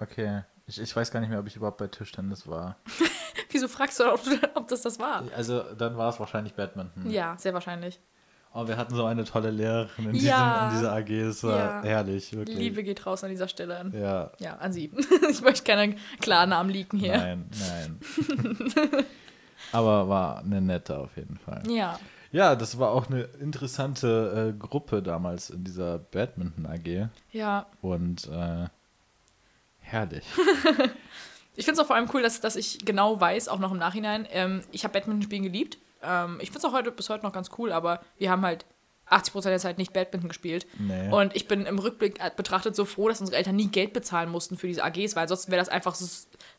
[0.00, 0.42] okay.
[0.70, 2.76] Ich, ich weiß gar nicht mehr, ob ich überhaupt bei Tischtennis war.
[3.50, 4.20] Wieso fragst du, ob,
[4.54, 5.24] ob das das war?
[5.36, 7.10] Also, dann war es wahrscheinlich Badminton.
[7.10, 7.98] Ja, sehr wahrscheinlich.
[8.54, 10.70] Oh, wir hatten so eine tolle Lehrerin in, Ja.
[10.70, 11.10] diesem, in dieser AG.
[11.28, 11.82] Es war Ja.
[11.82, 12.56] herrlich, wirklich.
[12.56, 13.90] Liebe geht raus an dieser Stelle.
[13.92, 14.30] Ja.
[14.38, 14.92] Ja, an sie.
[15.30, 17.16] ich möchte keine Klarnamen leaken hier.
[17.16, 18.00] Nein, nein.
[19.72, 21.62] Aber war eine nette auf jeden Fall.
[21.68, 21.98] Ja.
[22.32, 27.08] Ja, das war auch eine interessante äh, Gruppe damals in dieser Badminton AG.
[27.32, 27.66] Ja.
[27.82, 28.66] Und äh,
[29.90, 30.24] herrlich.
[31.56, 33.76] Ich finde es auch vor allem cool, dass, dass ich genau weiß, auch noch im
[33.76, 35.78] Nachhinein, ähm, ich habe Badminton spielen geliebt.
[36.02, 38.64] Ähm, ich finde es auch heute, bis heute noch ganz cool, aber wir haben halt
[39.10, 40.66] 80% der Zeit nicht Badminton gespielt.
[40.78, 41.10] Nee.
[41.10, 44.30] Und ich bin im Rückblick äh, betrachtet so froh, dass unsere Eltern nie Geld bezahlen
[44.30, 46.06] mussten für diese AGs, weil sonst wäre das einfach so,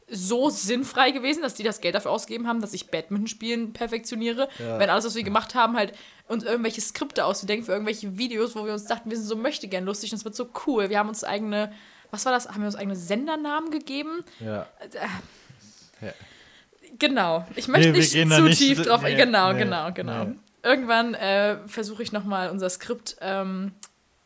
[0.09, 4.49] so sinnfrei gewesen, dass die das Geld dafür ausgegeben haben, dass ich Badminton spielen perfektioniere.
[4.59, 4.77] Ja.
[4.77, 5.93] Wenn alles, was wir gemacht haben, halt
[6.27, 9.67] uns irgendwelche Skripte auszudenken für irgendwelche Videos, wo wir uns dachten, wir sind so möchte
[9.69, 10.89] gern lustig und es wird so cool.
[10.89, 11.71] Wir haben uns eigene,
[12.11, 12.47] was war das?
[12.49, 14.23] Haben wir uns eigene Sendernamen gegeben?
[14.39, 14.67] ja.
[16.01, 16.11] Ja.
[16.99, 17.45] Genau.
[17.55, 19.01] Ich möchte Nee, nicht zu nicht- tief drauf.
[19.01, 20.25] nee, genau, nee, genau, genau.
[20.25, 20.35] nee.
[20.63, 23.71] Irgendwann äh, versuche ich nochmal unser Skript ähm,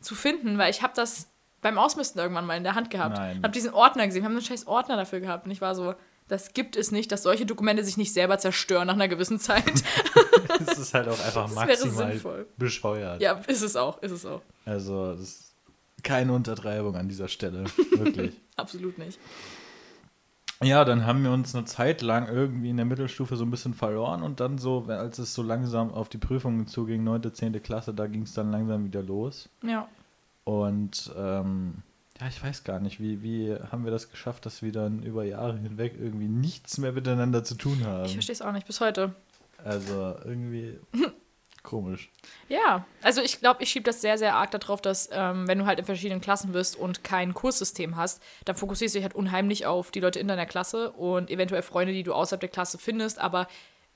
[0.00, 1.28] zu finden, weil ich habe das
[1.62, 3.16] beim Ausmisten irgendwann mal in der Hand gehabt.
[3.16, 3.38] Nein.
[3.42, 4.22] Habe diesen Ordner gesehen.
[4.22, 5.46] Wir haben einen scheiß Ordner dafür gehabt.
[5.46, 5.94] Und ich war so,
[6.28, 9.64] das gibt es nicht, dass solche Dokumente sich nicht selber zerstören nach einer gewissen Zeit.
[10.64, 12.46] Das ist halt auch einfach Das wäre maximal sinnvoll.
[12.56, 13.20] bescheuert.
[13.20, 14.40] ja, ist es auch, ist es auch.
[14.64, 15.45] Also, das
[16.02, 17.64] keine Untertreibung an dieser Stelle.
[17.92, 18.34] Wirklich.
[18.56, 19.18] Absolut nicht.
[20.62, 23.74] Ja, dann haben wir uns eine Zeit lang irgendwie in der Mittelstufe so ein bisschen
[23.74, 27.62] verloren und dann so, als es so langsam auf die Prüfungen zuging, 9., 10.
[27.62, 29.50] Klasse, da ging es dann langsam wieder los.
[29.62, 29.86] Ja.
[30.44, 31.74] Und ähm,
[32.18, 35.24] ja, ich weiß gar nicht, wie, wie haben wir das geschafft, dass wir dann über
[35.24, 38.08] Jahre hinweg irgendwie nichts mehr miteinander zu tun Ich haben.
[38.08, 39.14] verstehe es auch nicht bis heute.
[39.62, 40.78] Also irgendwie
[41.66, 42.12] Komisch.
[42.48, 45.66] Ja, also ich glaube, ich schiebe das sehr, sehr arg darauf, dass ähm, wenn du
[45.66, 49.66] halt in verschiedenen Klassen bist und kein Kurssystem hast, dann fokussierst du dich halt unheimlich
[49.66, 53.18] auf die Leute in deiner Klasse und eventuell Freunde, die du außerhalb der Klasse findest,
[53.18, 53.48] aber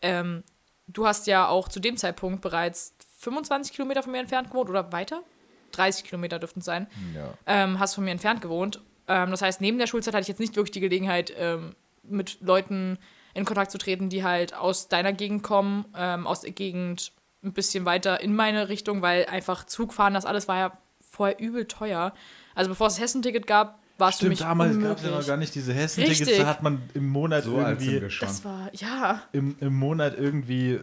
[0.02, 0.42] ähm,
[0.88, 4.90] du hast ja auch zu dem Zeitpunkt bereits 25 Kilometer von mir entfernt gewohnt oder
[4.90, 5.22] weiter?
[5.70, 6.88] 30 Kilometer dürften es sein.
[7.14, 7.34] Ja.
[7.46, 8.82] Ähm, hast von mir entfernt gewohnt.
[9.06, 12.40] Ähm, das heißt, neben der Schulzeit hatte ich jetzt nicht wirklich die Gelegenheit, ähm, mit
[12.40, 12.98] Leuten
[13.32, 17.52] in Kontakt zu treten, die halt aus deiner Gegend kommen, ähm, aus der Gegend ein
[17.52, 22.12] bisschen weiter in meine Richtung, weil einfach Zugfahren, das alles war ja vorher übel teuer.
[22.54, 25.10] Also bevor es das Hessenticket gab, war es für Stimmt, mich damals gab es ja
[25.10, 28.00] noch gar nicht diese Hessen-Tickets, da hat man im Monat So irgendwie.
[28.20, 29.22] Das war, ja.
[29.32, 30.80] im, im Monat irgendwie,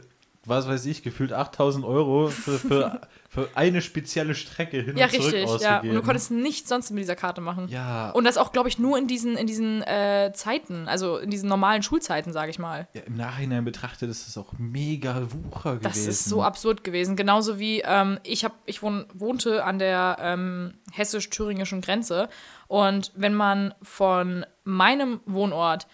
[0.48, 5.12] was weiß ich, gefühlt 8000 Euro für, für, für eine spezielle Strecke hin Ja, und
[5.12, 5.78] zurück richtig, ja.
[5.78, 5.90] ausgegeben.
[5.90, 7.68] Und du konntest nichts sonst mit dieser Karte machen.
[7.70, 11.30] ja, Und das auch, glaube ich, nur in diesen, in diesen äh, Zeiten, also in
[11.30, 12.88] diesen normalen Schulzeiten, sage ich mal.
[12.94, 15.84] ja, im Nachhinein betrachtet ist das auch mega Wucher gewesen.
[15.84, 17.16] Das ist so absurd gewesen.
[17.16, 22.30] Genauso wie ähm, ich, hab, ich wohn, wohnte an der ähm, hessisch-thüringischen Grenze.
[22.68, 25.88] Und wenn man von meinem Wohnort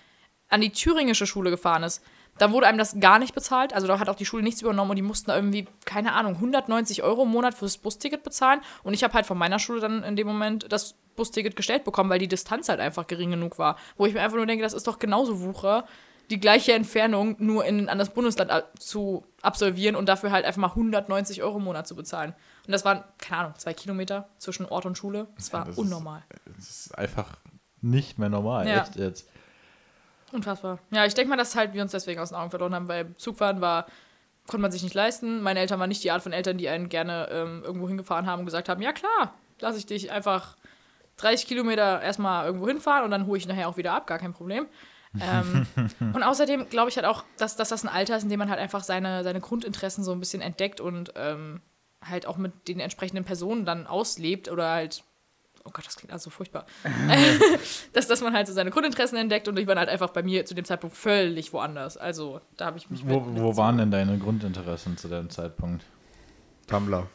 [0.49, 2.03] an die thüringische Schule gefahren ist,
[2.37, 3.73] dann wurde einem das gar nicht bezahlt.
[3.73, 6.35] Also da hat auch die Schule nichts übernommen und die mussten da irgendwie, keine Ahnung,
[6.35, 8.61] 190 Euro im Monat fürs Busticket bezahlen.
[8.83, 12.09] Und ich habe halt von meiner Schule dann in dem Moment das Busticket gestellt bekommen,
[12.09, 13.77] weil die Distanz halt einfach gering genug war.
[13.97, 15.85] Wo ich mir einfach nur denke, das ist doch genauso Wucher,
[16.31, 20.69] die gleiche Entfernung nur in ein anderes Bundesland zu absolvieren und dafür halt einfach mal
[20.69, 22.33] 190 Euro im Monat zu bezahlen.
[22.65, 25.27] Und das waren, keine Ahnung, zwei Kilometer zwischen Ort und Schule.
[25.35, 26.23] Das war das ist- unnormal.
[26.57, 27.37] Das ist einfach
[27.81, 28.83] nicht mehr normal, Ja.
[28.83, 29.27] echt jetzt.
[30.33, 30.79] Unfassbar.
[30.89, 33.15] Ja, ich denke mal, dass halt wir uns deswegen aus den Augen verloren haben, weil
[33.17, 33.85] Zugfahren war,
[34.47, 35.41] konnte man sich nicht leisten.
[35.41, 38.39] Meine Eltern waren nicht die Art von Eltern, die einen gerne ähm, irgendwo hingefahren haben
[38.39, 40.57] und gesagt haben, ja klar, lass ich dich einfach
[41.17, 44.33] 30 Kilometer erstmal irgendwo hinfahren und dann hole ich nachher auch wieder ab, gar kein
[44.33, 44.65] Problem.
[45.21, 45.67] ähm,
[46.13, 48.49] und außerdem glaube ich halt auch, dass, dass das ein Alter ist, in dem man
[48.49, 51.61] halt einfach seine, seine Grundinteressen so ein bisschen entdeckt und ähm,
[52.03, 55.03] halt auch mit den entsprechenden Personen dann auslebt oder halt,
[55.65, 56.65] oh Gott, das klingt also furchtbar,
[57.93, 60.45] dass, dass man halt so seine Grundinteressen entdeckt und ich war halt einfach bei mir
[60.45, 61.97] zu dem Zeitpunkt völlig woanders.
[61.97, 65.83] Also da habe ich mich Wo, mit- wo waren denn deine Grundinteressen zu dem Zeitpunkt?
[66.67, 67.07] Tumblr.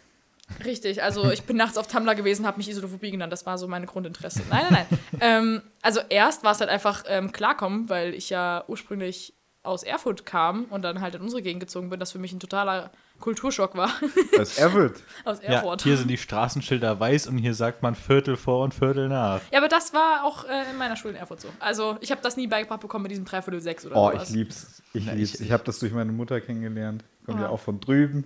[0.64, 3.68] Richtig, also ich bin nachts auf Tumblr gewesen, habe mich Isotophobie genannt, das war so
[3.68, 4.42] meine Grundinteresse.
[4.48, 4.98] Nein, nein, nein.
[5.20, 9.34] ähm, also erst war es halt einfach ähm, klarkommen, weil ich ja ursprünglich
[9.68, 12.40] aus Erfurt kam und dann halt in unsere Gegend gezogen bin, das für mich ein
[12.40, 13.90] totaler Kulturschock war
[14.37, 15.02] Das ist Everett.
[15.24, 15.83] aus Ja, Erfurt.
[15.83, 19.40] hier sind die Straßenschilder weiß und hier sagt man Viertel vor und Viertel nach.
[19.52, 21.48] Ja, aber das war auch äh, in meiner Schule in Erfurt so.
[21.61, 24.28] Also ich habe das nie beigebracht bekommen mit diesem Dreiviertel sechs oder Oh, sowas.
[24.31, 24.83] ich lieb's.
[24.92, 25.35] Ich Na, lieb's.
[25.35, 27.04] ich- Ich habe das durch meine Mutter kennengelernt.
[27.26, 27.50] Kommt ja Ah.
[27.50, 28.24] auch von drüben.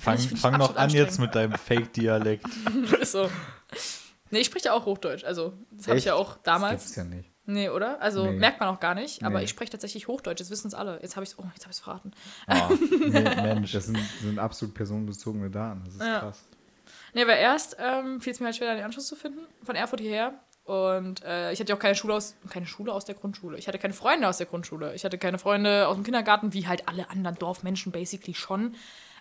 [0.00, 2.46] Fang, ich- fang noch an jetzt mit deinem Fake-Dialekt.
[3.04, 3.30] So.
[4.30, 5.22] Nee, ich spreche ja auch Hochdeutsch.
[5.24, 6.82] Also, das habe ich ja auch Das damals.
[6.82, 7.30] gibt's ja nicht.
[7.46, 8.00] Nee, oder?
[8.00, 8.38] Also Nee.
[8.38, 9.22] merkt man auch gar nicht.
[9.22, 9.44] Aber Nee.
[9.44, 10.40] ich spreche tatsächlich Hochdeutsch.
[10.40, 10.98] Das wissen es alle.
[11.02, 11.38] Jetzt habe ich es.
[11.38, 12.12] Oh, jetzt habe ich es verraten.
[12.48, 12.74] Oh,
[13.08, 13.72] nee, Mensch.
[13.72, 15.82] Das sind, sind absolut personenbezogene Daten.
[15.84, 16.20] Das ist Ja.
[16.20, 16.42] krass.
[17.12, 19.40] Nee, aber erst ähm, fiel es mir halt schwer, den Anschluss zu finden.
[19.62, 20.34] Von Erfurt hierher.
[20.64, 23.58] Und äh, ich hatte ja auch keine Schule aus, keine Schule aus der Grundschule.
[23.58, 24.94] Ich hatte keine Freunde aus der Grundschule.
[24.94, 28.74] Ich hatte keine Freunde aus dem Kindergarten, wie halt alle anderen Dorfmenschen basically schon.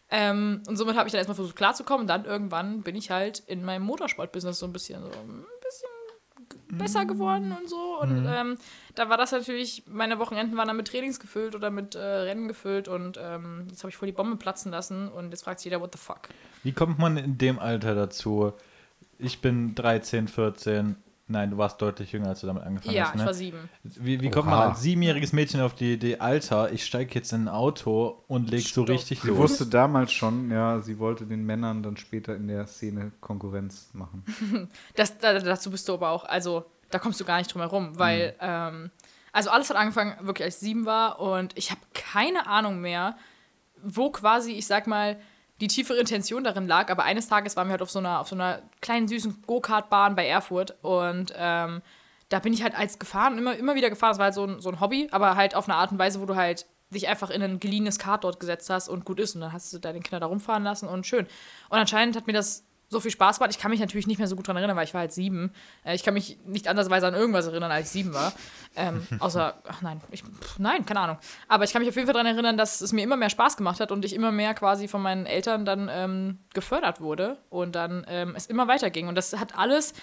[0.09, 2.01] Ähm, und somit habe ich dann erstmal versucht klarzukommen.
[2.01, 5.15] Und dann irgendwann bin ich halt in meinem Motorsport-Business so ein bisschen so g-
[6.69, 7.99] besser geworden und so.
[7.99, 8.57] Und ähm,
[8.95, 12.47] da war das natürlich, meine Wochenenden waren dann mit Trainings gefüllt oder mit äh, Rennen
[12.47, 12.87] gefüllt.
[12.87, 15.07] Und ähm, jetzt habe ich voll die Bombe platzen lassen.
[15.09, 16.29] Und jetzt fragt sich jeder, what the fuck?
[16.63, 18.53] Wie kommt man in dem Alter dazu?
[19.19, 20.95] Ich bin 13, 14.
[21.27, 23.11] Nein, du warst deutlich jünger, als du damit angefangen Ja, hast.
[23.15, 23.25] ich Ne?
[23.25, 23.69] war sieben.
[23.83, 27.45] Wie, wie kommt man als siebenjähriges Mädchen auf die Idee, Alter, ich steige jetzt in
[27.45, 29.37] ein Auto und leg so richtig Sie los?
[29.37, 34.23] wusste damals schon, ja, sie wollte den Männern dann später in der Szene Konkurrenz machen.
[34.95, 37.97] Das, da, dazu bist du aber auch, also da kommst du gar nicht drum herum,
[37.97, 38.91] weil, ähm,
[39.31, 43.15] also alles hat angefangen, wirklich als ich sieben war und ich habe keine Ahnung mehr,
[43.81, 45.17] wo quasi, ich sag mal,
[45.63, 48.27] die tiefere Intention darin lag, aber eines Tages waren wir halt auf so einer, auf
[48.27, 50.75] so einer kleinen süßen Go-Kart-Bahn bei Erfurt.
[50.81, 51.81] Und ähm,
[52.27, 54.59] da bin ich halt als gefahren, immer, immer wieder gefahren, das war halt so ein,
[54.59, 57.29] so ein Hobby, aber halt auf eine Art und Weise, wo du halt dich einfach
[57.29, 59.35] in ein geliehenes Kart dort gesetzt hast und gut ist.
[59.35, 61.27] Und dann hast du deine Kinder da rumfahren lassen und schön.
[61.69, 63.51] Und anscheinend hat mir das so viel Spaß gemacht.
[63.51, 65.51] Ich kann mich natürlich nicht mehr so gut dran erinnern, weil ich war halt sieben.
[65.83, 68.31] Äh, ich kann mich nicht andersweise an irgendwas erinnern, als ich sieben war.
[68.75, 71.17] Ähm, außer, ach nein, ich, pff, nein, keine Ahnung.
[71.49, 73.57] Aber ich kann mich auf jeden Fall daran erinnern, dass es mir immer mehr Spaß
[73.57, 77.75] gemacht hat und ich immer mehr quasi von meinen Eltern dann ähm, gefördert wurde und
[77.75, 79.09] dann ähm, es immer weiterging.
[79.09, 79.93] Und das hat alles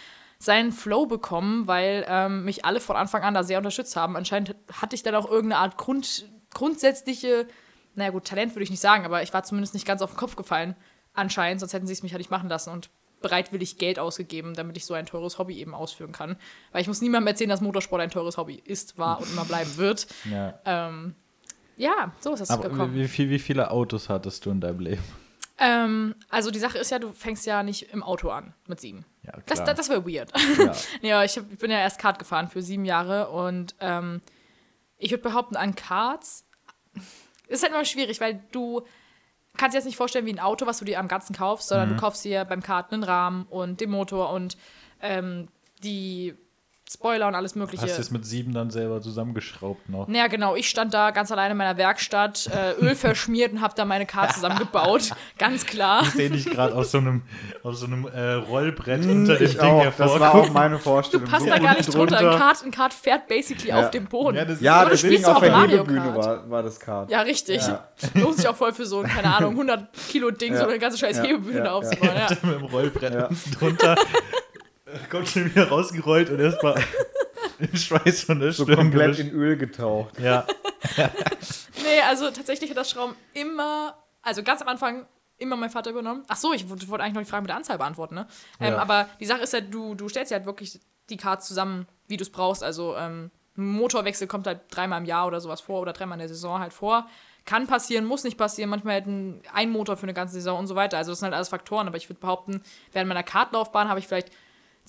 [0.40, 4.16] seinen Flow bekommen, weil ähm, mich alle von Anfang an da sehr unterstützt haben.
[4.16, 7.46] Anscheinend hatte ich dann auch irgendeine Art Grund, grundsätzliche,
[7.94, 10.16] naja gut, Talent würde ich nicht sagen, aber ich war zumindest nicht ganz auf den
[10.16, 10.74] Kopf gefallen.
[11.14, 14.76] Anscheinend, sonst hätten sie es mich halt nicht machen lassen und bereitwillig Geld ausgegeben, damit
[14.76, 16.36] ich so ein teures Hobby eben ausführen kann.
[16.72, 19.76] Weil ich muss niemandem erzählen, dass Motorsport ein teures Hobby ist, war und immer bleiben
[19.76, 20.06] wird.
[20.30, 20.58] Ja.
[20.64, 21.14] Ähm,
[21.76, 22.94] Ja, so ist das Aber gekommen.
[22.94, 25.02] wie, wie, wie viele Autos hattest du in deinem Leben?
[25.58, 29.04] Ähm, also die Sache ist ja, du fängst ja nicht im Auto an mit sieben.
[29.22, 29.66] Ja, Das, klar.
[29.74, 30.32] das, das wäre weird.
[30.58, 30.72] ja.
[31.08, 34.22] ja, ich, hab, ich bin ja erst Kart gefahren für sieben Jahre und ähm,
[34.96, 36.46] ich würde behaupten, an Karts
[37.48, 38.82] ist halt immer schwierig, weil du
[39.56, 41.90] kannst dir jetzt nicht vorstellen wie ein Auto, was du dir am Ganzen kaufst, sondern
[41.90, 41.94] Mhm.
[41.94, 44.56] du kaufst dir beim Kart einen Rahmen und den Motor und
[45.00, 45.48] ähm,
[45.82, 46.34] die
[46.92, 47.84] Spoiler und alles mögliche.
[47.84, 50.08] Hast du es mit sieben dann selber zusammengeschraubt noch?
[50.08, 50.56] Naja, genau.
[50.56, 54.06] Ich stand da ganz alleine in meiner Werkstatt, äh, Öl verschmiert und habe da meine
[54.06, 55.10] Karte zusammengebaut.
[55.38, 56.02] ganz klar.
[56.02, 57.22] Ich sehe dich gerade auf so einem,
[57.62, 59.92] auf so einem äh, Rollbrett unter dem Ding auch.
[59.96, 61.26] Das war auch meine Du Vorstellung.
[61.28, 62.16] passt So da gar nicht drunter.
[62.16, 62.32] drunter.
[62.32, 63.80] Ein Kart, ein Kart fährt basically Ja.
[63.80, 64.36] auf dem Boden.
[64.36, 67.08] Ja, das- Ja, Aber du deswegen spielst auf auch der Hebebühne war, war das Kart.
[67.08, 67.62] Ja, richtig.
[67.68, 67.84] Ja.
[68.14, 70.66] Lohnt sich auch voll für so ein, keine Ahnung, 100 Kilo Ding, so Ja.
[70.68, 71.22] eine ganze scheiß Ja.
[71.22, 71.64] Hebebühne Ja.
[71.66, 72.10] da aufzubauen.
[72.16, 72.28] Ja.
[72.42, 73.28] mit dem Rollbrett
[73.60, 73.94] drunter.
[75.10, 76.82] Kommt schon wieder rausgerollt und erstmal
[77.58, 79.30] den Schweiß von der So Stirn komplett gewischt.
[79.32, 80.18] in Öl getaucht.
[80.18, 80.46] Ja,
[81.82, 85.06] Nee, also tatsächlich hat das Schrauben immer, also ganz am Anfang
[85.38, 86.24] immer mein Vater übernommen.
[86.28, 88.26] Ach so, ich wollte eigentlich noch die Frage mit der Anzahl beantworten, ne?
[88.60, 88.78] Ähm, Ja.
[88.78, 92.16] aber die Sache ist ja, du, du stellst ja halt wirklich die Cards zusammen, wie
[92.18, 92.62] du es brauchst.
[92.62, 96.20] Also ähm, ein Motorwechsel kommt halt dreimal im Jahr oder sowas vor oder dreimal in
[96.20, 97.06] der Saison halt vor.
[97.46, 98.68] Kann passieren, muss nicht passieren.
[98.70, 100.98] Manchmal hätten ein Motor für eine ganze Saison und so weiter.
[100.98, 101.88] Also das sind halt alles Faktoren.
[101.88, 104.30] Aber ich würde behaupten, während meiner Kartlaufbahn habe ich vielleicht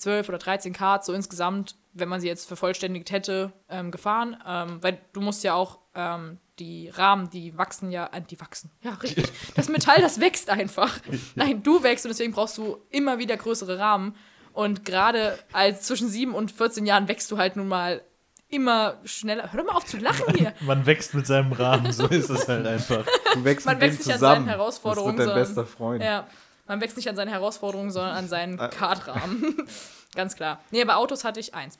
[0.02, 4.36] 12 oder 13 Karts so insgesamt, wenn man sie jetzt vervollständigt hätte, ähm, gefahren.
[4.46, 8.70] Ähm, weil du musst ja auch ähm, die Rahmen, die wachsen ja, äh, die wachsen.
[8.82, 9.30] Ja, richtig.
[9.54, 10.98] Das Metall, das wächst einfach.
[11.34, 14.14] Nein, du wächst und deswegen brauchst du immer wieder größere Rahmen.
[14.52, 18.02] Und gerade als zwischen 7 und 14 Jahren wächst du halt nun mal
[18.48, 19.50] immer schneller.
[19.52, 20.52] Hör doch mal auf zu lachen hier.
[20.60, 23.04] man wächst mit seinem Rahmen, so ist es halt einfach.
[23.34, 24.46] Du wächst Man mit dem wächst nicht an zusammen.
[24.46, 26.02] seinen Herausforderungen, Das wird dein bester Freund.
[26.02, 26.26] Ja,
[26.66, 29.66] man wächst nicht an seine Herausforderungen, sondern an seinen Kartrahmen.
[30.14, 30.60] Ganz klar.
[30.70, 31.78] Nee, aber Autos hatte ich eins.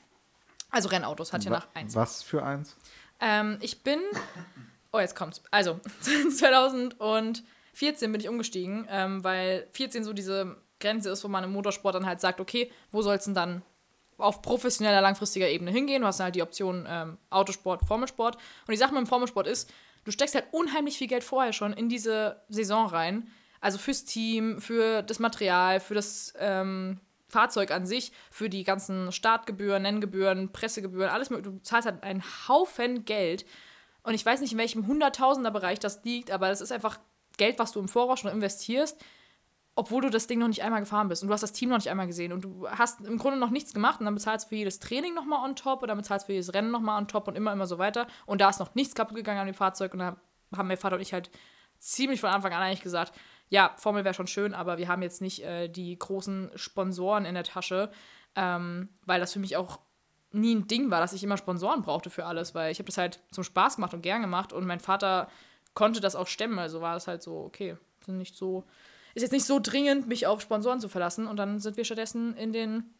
[0.71, 1.95] Also Rennautos hatte ich nach eins.
[1.95, 2.75] Was für eins?
[3.19, 3.99] Ähm, ich bin.
[4.91, 5.41] Oh, jetzt kommt's.
[5.51, 11.51] Also, 2014 bin ich umgestiegen, ähm, weil 14 so diese Grenze ist, wo man im
[11.51, 13.61] Motorsport dann halt sagt, okay, wo soll es denn dann
[14.17, 16.01] auf professioneller, langfristiger Ebene hingehen?
[16.01, 18.35] Du hast dann halt die Option ähm, Autosport, Formelsport.
[18.35, 19.71] Und die Sache mit dem Formelsport ist,
[20.05, 23.31] du steckst halt unheimlich viel Geld vorher schon in diese Saison rein.
[23.63, 26.99] Also fürs Team, für das Material, für das ähm,
[27.29, 31.55] Fahrzeug an sich, für die ganzen Startgebühren, Nenngebühren, Pressegebühren, alles mögliche.
[31.55, 33.45] Du zahlst halt einen Haufen Geld.
[34.03, 36.99] Und ich weiß nicht, in welchem Hunderttausender-Bereich das liegt, aber das ist einfach
[37.37, 39.01] Geld, was du im Voraus schon investierst,
[39.75, 41.77] obwohl du das Ding noch nicht einmal gefahren bist und du hast das Team noch
[41.77, 44.49] nicht einmal gesehen und du hast im Grunde noch nichts gemacht und dann bezahlst du
[44.49, 47.07] für jedes Training nochmal on top und dann bezahlst du für jedes Rennen nochmal on
[47.07, 48.07] top und immer, immer so weiter.
[48.25, 50.17] Und da ist noch nichts kaputt gegangen an dem Fahrzeug und da
[50.53, 51.31] haben mein Vater und ich halt
[51.79, 53.13] ziemlich von Anfang an eigentlich gesagt,
[53.53, 57.35] ja, Formel wäre schon schön, aber wir haben jetzt nicht äh, die großen Sponsoren in
[57.35, 57.91] der Tasche,
[58.35, 59.79] ähm, weil das für mich auch
[60.31, 62.97] nie ein Ding war, dass ich immer Sponsoren brauchte für alles, weil ich habe das
[62.97, 65.29] halt zum Spaß gemacht und gern gemacht und mein Vater
[65.75, 68.63] konnte das auch stemmen, also war das halt so, okay, sind nicht so,
[69.13, 71.27] ist jetzt nicht so dringend, mich auf Sponsoren zu verlassen.
[71.27, 72.91] Und dann sind wir stattdessen in den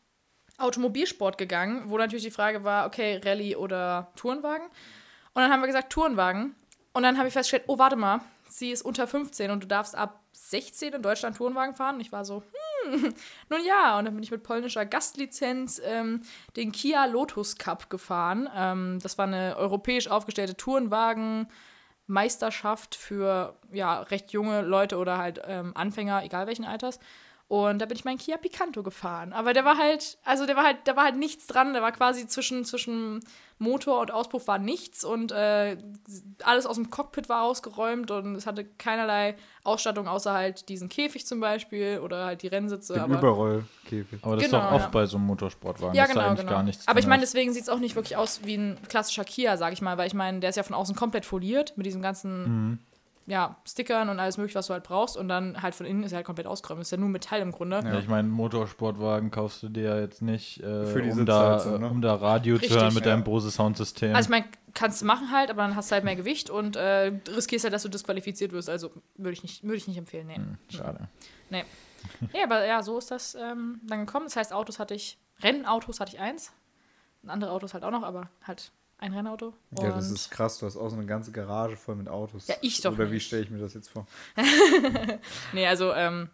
[0.59, 4.67] Automobilsport gegangen, wo natürlich die Frage war, okay, Rallye oder Tourenwagen?
[4.67, 6.55] Und dann haben wir gesagt Tourenwagen.
[6.93, 8.21] Und dann habe ich festgestellt, oh, warte mal,
[8.57, 11.95] sie ist unter 15 und du darfst ab 16 in Deutschland Tourenwagen fahren.
[11.95, 12.43] Und ich war so,
[12.83, 13.15] hm,
[13.49, 13.97] nun ja.
[13.97, 16.21] Und dann bin ich mit polnischer Gastlizenz ähm,
[16.55, 18.47] den Kia Lotus Cup gefahren.
[18.55, 25.71] Ähm, das war eine europäisch aufgestellte Tourenwagen-Meisterschaft für ja, recht junge Leute oder halt ähm,
[25.75, 26.99] Anfänger, egal welchen Alters.
[27.47, 29.33] Und da bin ich meinen Kia Picanto gefahren.
[29.33, 31.73] Aber der war halt, also der war halt, da war halt nichts dran.
[31.73, 33.19] Der war quasi zwischen, zwischen
[33.63, 35.78] Motor und Auspuff war nichts und äh,
[36.43, 41.26] alles aus dem Cockpit war ausgeräumt und es hatte keinerlei Ausstattung außer halt diesen Käfig
[41.26, 42.93] zum Beispiel oder halt die Rennsitze.
[42.93, 44.19] Den aber Überrollkäfig.
[44.21, 44.89] Aber das Genau, ist doch oft ja.
[44.91, 45.95] bei so einem Motorsportwagen.
[45.95, 46.52] ja, dass da genau, eigentlich genau.
[46.52, 49.23] gar nichts Aber ich meine, deswegen sieht es auch nicht wirklich aus wie ein klassischer
[49.23, 51.86] Kia, sag ich mal, weil ich meine, der ist ja von außen komplett foliert mit
[51.86, 52.80] diesem ganzen Mhm.
[53.25, 56.12] Ja, Stickern und alles mögliche, was du halt brauchst und dann halt von innen ist
[56.12, 56.81] er halt komplett ausgeräumt.
[56.81, 57.81] Ist ja nur Metall im Grunde.
[57.83, 61.59] Ja, ich meine, Motorsportwagen kaufst du dir ja jetzt nicht, äh, Für die um, da,
[61.59, 61.89] Sitzheizung, ne?
[61.89, 63.12] um da Radio Richtig, zu hören mit ja.
[63.12, 64.13] deinem Bose Soundsystem.
[64.13, 66.76] Also ich meine, kannst du machen halt, aber dann hast du halt mehr Gewicht und
[66.76, 68.69] äh, riskierst halt, dass du disqualifiziert wirst.
[68.69, 70.36] Also würde ich nicht, würde ich nicht empfehlen, nee.
[70.36, 71.07] Hm, Schade.
[71.49, 71.63] Nee.
[72.34, 74.26] nee, aber ja, so ist das ähm, dann gekommen.
[74.26, 76.51] Das heißt, Autos hatte ich, Rennautos hatte ich eins.
[77.26, 78.74] Andere Autos halt auch noch, aber halt
[79.04, 79.54] ein Rennauto.
[79.80, 80.58] Ja, das ist krass.
[80.60, 82.47] Du hast auch so eine ganze Garage voll mit Autos.
[82.47, 83.28] Ja, ich doch Oder wie nicht.
[83.28, 84.08] stelle ich mir das jetzt vor?
[85.54, 86.30] Nee, also, ähm,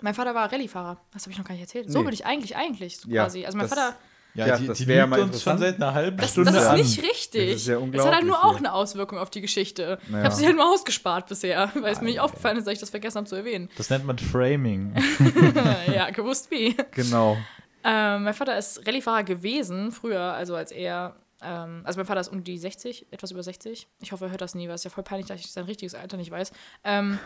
[0.00, 0.98] mein Vater war Rallyefahrer.
[1.12, 1.90] Das habe ich noch gar nicht erzählt.
[1.90, 2.04] So Nee.
[2.04, 3.44] bin ich eigentlich, eigentlich so Ja, quasi.
[3.44, 3.96] Also mein das- Vater,
[4.34, 6.52] Ja, Ja, die, das die wäre lügt mal uns schon seit einer halben das, Stunde
[6.52, 6.76] das ist an.
[6.76, 7.52] nicht richtig.
[7.52, 9.98] Das ist ja es hat halt nur auch eine Auswirkung auf die Geschichte.
[10.04, 10.24] Ich Naja.
[10.24, 12.90] habe sie halt nur ausgespart bisher, weil es mir nicht aufgefallen ist, dass ich das
[12.90, 13.68] vergessen habe zu erwähnen.
[13.78, 14.94] Das nennt man Framing.
[15.92, 16.76] ja, gewusst wie.
[16.92, 17.36] Genau.
[17.82, 22.28] Ähm, mein Vater ist Rallyefahrer gewesen, früher, also als er Ähm, also mein Vater ist
[22.28, 23.86] um die 60, etwas über 60.
[24.00, 25.64] Ich hoffe, er hört das nie, weil es ist ja voll peinlich, dass ich sein
[25.64, 26.52] richtiges Alter nicht weiß.
[26.84, 27.18] Ähm,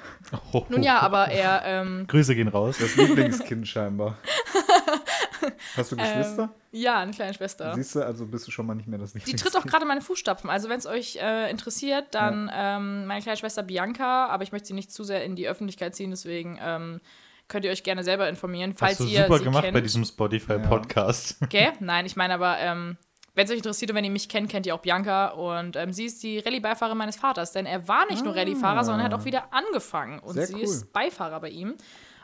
[0.52, 2.76] Oh, nun ja, aber er, ähm, Grüße gehen raus.
[2.78, 4.18] Das Lieblingskind scheinbar.
[5.76, 6.54] Hast du Geschwister?
[6.70, 7.74] ja, eine kleine Schwester.
[7.74, 9.52] Siehst du, also bist du schon mal nicht mehr das Die Lieblingskind.
[9.54, 10.48] tritt auch gerade meine Fußstapfen.
[10.50, 14.68] Also wenn es euch äh, interessiert, dann ähm, meine kleine Schwester Bianca, aber ich möchte
[14.68, 17.00] sie nicht zu sehr in die Öffentlichkeit ziehen, deswegen ähm,
[17.48, 19.74] könnt ihr euch gerne selber informieren, falls Hast du ihr super sie gemacht kennt.
[19.74, 21.38] bei diesem Spotify-Podcast.
[21.48, 21.72] Gell?
[21.80, 22.96] Nein, ich meine aber, ähm,
[23.34, 25.28] wenn es euch interessiert und wenn ihr mich kennt, kennt ihr auch Bianca.
[25.28, 27.52] Und ähm, sie ist die Rallye-Beifahrerin meines Vaters.
[27.52, 30.18] Denn er war nicht nur Rallye-Fahrer, sondern er hat auch wieder angefangen.
[30.18, 30.62] Und Sehr sie cool.
[30.62, 31.76] ist Beifahrer bei ihm.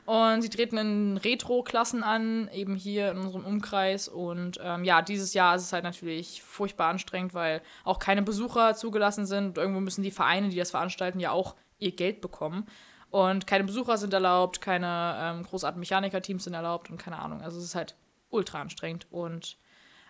[0.05, 4.09] Und sie treten in Retro-Klassen an, eben hier in unserem Umkreis.
[4.09, 8.75] Und ähm, ja, dieses Jahr ist es halt natürlich furchtbar anstrengend, weil auch keine Besucher
[8.75, 9.49] zugelassen sind.
[9.49, 12.67] Und irgendwo müssen die Vereine, die das veranstalten, ja auch ihr Geld bekommen.
[13.11, 17.41] Und keine Besucher sind erlaubt, keine ähm, großartigen Mechaniker-Teams sind erlaubt und keine Ahnung.
[17.41, 17.95] Also es ist halt
[18.31, 19.07] ultra anstrengend.
[19.11, 19.59] Und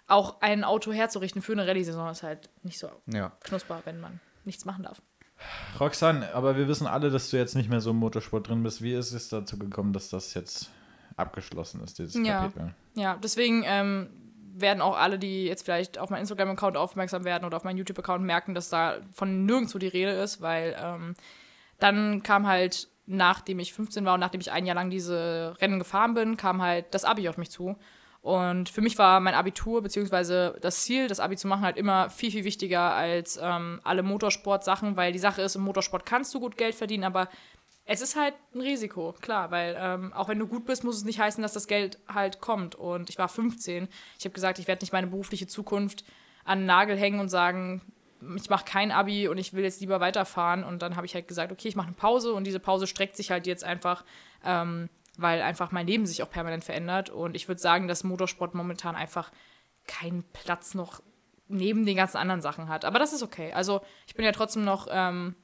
[0.09, 3.33] auch ein Auto herzurichten für eine Rallye-Saison ist halt nicht so Ja.
[3.45, 5.01] knusper, wenn man nichts machen darf.
[5.79, 8.83] Roxanne, aber wir wissen alle, dass du jetzt nicht mehr so im Motorsport drin bist.
[8.83, 10.71] Wie ist es dazu gekommen, dass das jetzt
[11.17, 12.43] abgeschlossen ist, dieses Ja.
[12.43, 12.75] Kapitel?
[12.95, 14.09] Ja, deswegen ähm,
[14.55, 18.25] werden auch alle, die jetzt vielleicht auf meinen Instagram-Account aufmerksam werden oder auf meinen YouTube-Account
[18.25, 21.15] merken, dass da von nirgendwo die Rede ist, weil ähm,
[21.79, 25.79] dann kam halt, nachdem ich 15 war und nachdem ich ein Jahr lang diese Rennen
[25.79, 27.77] gefahren bin, kam halt das Abi auf mich zu.
[28.21, 32.11] Und für mich war mein Abitur beziehungsweise das Ziel, das Abi zu machen, halt immer
[32.11, 36.41] viel, viel wichtiger als ähm, alle Motorsport-Sachen, weil die Sache ist, im Motorsport kannst du
[36.41, 37.29] gut Geld verdienen, aber
[37.91, 41.05] es ist halt ein Risiko, klar, weil ähm, auch wenn du gut bist, muss es
[41.05, 42.75] nicht heißen, dass das Geld halt kommt.
[42.75, 43.89] Und ich war 15.
[44.19, 46.05] Ich habe gesagt, ich werde nicht meine berufliche Zukunft
[46.45, 47.81] an den Nagel hängen und sagen,
[48.37, 50.65] ich mache kein Abi und ich will jetzt lieber weiterfahren.
[50.65, 53.17] Und dann habe ich halt gesagt, okay, ich mache eine Pause und diese Pause streckt
[53.17, 54.05] sich halt jetzt einfach,
[54.45, 57.11] ähm, weil einfach mein Leben sich auch permanent verändert.
[57.11, 59.31] Und ich würde sagen, dass Motorsport momentan einfach
[59.87, 61.03] keinen Platz noch
[61.49, 62.85] neben den ganzen anderen Sachen hat.
[62.85, 63.53] Aber das ist okay.
[63.53, 65.35] Also ich bin ja trotzdem noch ähm,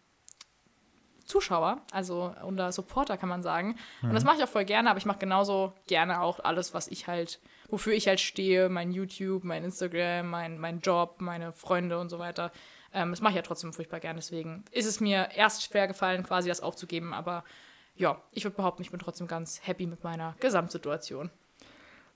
[1.25, 3.77] Zuschauer, also oder Supporter kann man sagen.
[4.03, 6.87] Und das mache ich auch voll gerne, aber ich mache genauso gerne auch alles, was
[6.89, 11.99] ich halt, wofür ich halt stehe, mein YouTube, mein Instagram, mein, mein Job, meine Freunde
[11.99, 12.53] und so weiter.
[12.93, 14.21] Ähm, das mache ich ja trotzdem furchtbar gerne.
[14.21, 17.43] Deswegen ist es mir erst schwer gefallen, quasi das aufzugeben, aber
[17.97, 21.31] ja, ich würde behaupten, ich bin trotzdem ganz happy mit meiner Gesamtsituation.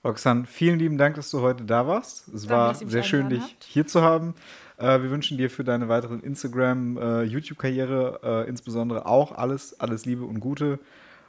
[0.03, 2.29] Roxanne, vielen lieben Dank, dass du heute da warst.
[2.29, 3.63] Es Danke, war sehr schön, dich habt.
[3.65, 4.33] hier zu haben.
[4.77, 10.05] Äh, wir wünschen dir für deine weiteren Instagram, äh, YouTube-Karriere äh, insbesondere auch alles, alles
[10.05, 10.79] Liebe und Gute.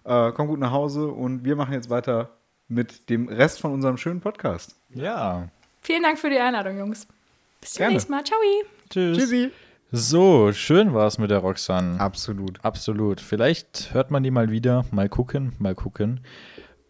[0.05, 2.30] Äh, komm gut nach Hause und wir machen jetzt weiter
[2.68, 4.76] mit dem Rest von unserem schönen Podcast.
[4.90, 5.48] Ja.
[5.82, 7.09] Vielen Dank für die Einladung, Jungs.
[7.61, 7.94] Bis zum Gerne.
[7.94, 8.24] nächsten Mal.
[8.24, 8.38] Ciao.
[8.88, 9.18] Tschüss.
[9.18, 9.51] Tschüssi.
[9.93, 11.99] So, schön war es mit der Roxanne.
[11.99, 12.64] Absolut.
[12.64, 13.20] Absolut.
[13.20, 14.84] Vielleicht hört man die mal wieder.
[14.93, 16.20] Mal gucken, mal gucken.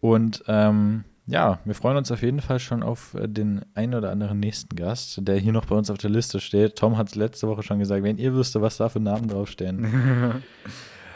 [0.01, 4.11] Und ähm, ja, wir freuen uns auf jeden Fall schon auf äh, den einen oder
[4.11, 6.75] anderen nächsten Gast, der hier noch bei uns auf der Liste steht.
[6.75, 10.43] Tom hat es letzte Woche schon gesagt, wenn ihr wüsstet, was da für Namen draufstehen.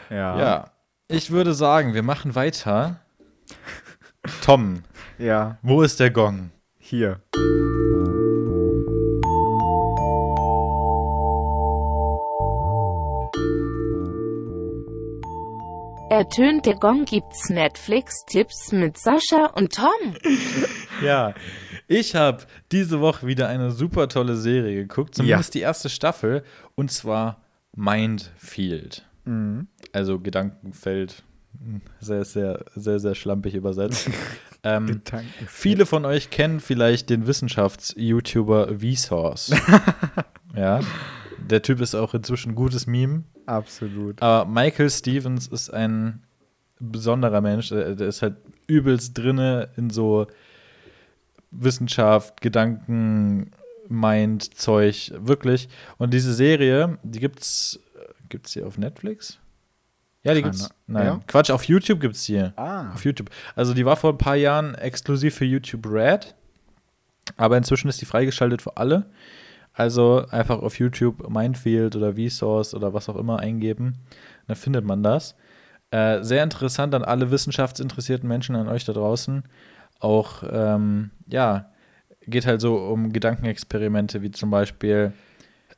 [0.08, 0.38] Ja.
[0.38, 0.70] ja,
[1.08, 3.00] ich würde sagen, wir machen weiter.
[4.44, 4.84] Tom,
[5.18, 6.50] Ja, wo ist der Gong?
[6.78, 7.20] hier.
[16.08, 20.14] Ertönt der Gong gibt's Netflix-Tipps mit Sascha und Tom.
[21.04, 21.34] Ja,
[21.88, 26.42] ich habe diese Woche wieder eine super tolle Serie geguckt, zumindest die erste Staffel,
[26.74, 27.42] und zwar
[27.74, 29.04] Mindfield.
[29.92, 31.22] Also Gedankenfeld,
[32.00, 34.08] sehr, sehr, sehr, sehr schlampig übersetzt.
[34.62, 35.50] ähm, Gedankenfeld.
[35.50, 39.54] viele von euch kennen vielleicht den Wissenschafts-YouTuber Vsauce.
[40.56, 40.80] ja,
[41.38, 43.24] der Typ ist auch inzwischen ein gutes Meme.
[43.46, 44.20] Absolut.
[44.20, 46.22] Aber Michael Stevens ist ein
[46.78, 47.68] besonderer Mensch.
[47.70, 48.36] Der, ist halt
[48.66, 50.26] übelst drinne in so
[51.50, 53.52] Wissenschaft, Gedanken,
[53.88, 55.68] Mind, Zeug, wirklich.
[55.96, 57.78] Und diese Serie, die gibt's,
[58.28, 59.38] gibt's hier auf Netflix?
[60.24, 60.68] Ja, die gibt's.
[60.88, 61.20] Nein, Ja?
[61.28, 62.52] Quatsch, auf YouTube gibt's hier.
[62.56, 62.92] Ah.
[62.92, 63.30] Auf YouTube.
[63.54, 66.34] Also die war vor ein paar Jahren exklusiv für YouTube Red,
[67.36, 69.06] aber inzwischen ist die freigeschaltet für alle.
[69.76, 73.98] Also einfach auf YouTube Mindfield oder Vsauce oder was auch immer eingeben,
[74.46, 75.36] dann findet man das.
[75.90, 79.44] Äh, sehr interessant an alle wissenschaftsinteressierten Menschen, an euch da draußen.
[80.00, 81.70] Auch, ähm, ja,
[82.22, 85.12] geht halt so um Gedankenexperimente, wie zum Beispiel,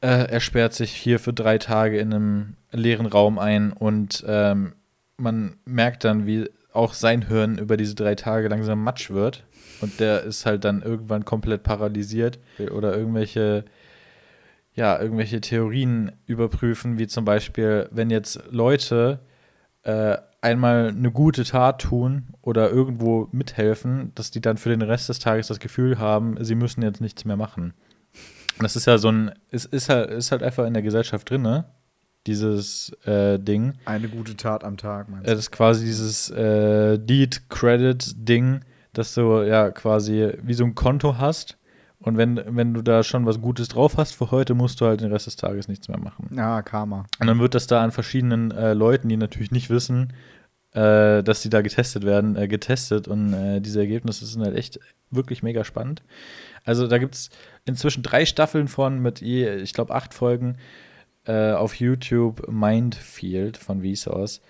[0.01, 4.75] äh, er sperrt sich hier für drei Tage in einem leeren Raum ein und ähm,
[5.17, 9.45] man merkt dann, wie auch sein Hirn über diese drei Tage langsam matsch wird.
[9.81, 12.39] Und der ist halt dann irgendwann komplett paralysiert
[12.73, 13.65] oder irgendwelche,
[14.79, 19.19] ja, irgendwelche Theorien überprüfen, wie zum Beispiel, wenn jetzt Leute
[19.83, 25.09] äh, einmal eine gute Tat tun oder irgendwo mithelfen, dass die dann für den Rest
[25.09, 27.75] des Tages das Gefühl haben, sie müssen jetzt nichts mehr machen.
[28.61, 31.43] Das ist ja so ein, es ist halt, ist halt einfach in der Gesellschaft drin,
[31.43, 31.65] ne?
[32.29, 33.75] Dieses äh, Ding.
[33.85, 38.61] Eine gute Tat am Tag, meinst Es ist quasi dieses äh, Deed-Credit-Ding,
[38.93, 41.58] dass du ja quasi wie so ein Konto hast.
[42.09, 45.01] Und wenn, wenn du da schon was Gutes drauf hast für heute, musst du halt
[45.01, 46.31] den Rest des Tages nichts mehr machen.
[46.35, 47.05] Ja, Karma.
[47.21, 50.15] Und dann wird das da an verschiedenen äh, Leuten, die natürlich nicht wissen,
[50.73, 53.09] äh, dass die da getestet werden, äh, getestet.
[53.09, 54.81] Und äh, diese Ergebnisse sind halt echt
[55.11, 56.03] wirklich mega spannend.
[56.65, 57.31] Also da gibt es
[57.67, 60.57] inzwischen drei Staffeln von mit je, ich glaube, acht Folgen
[61.27, 64.41] äh, auf YouTube Mindfield von Vsauce.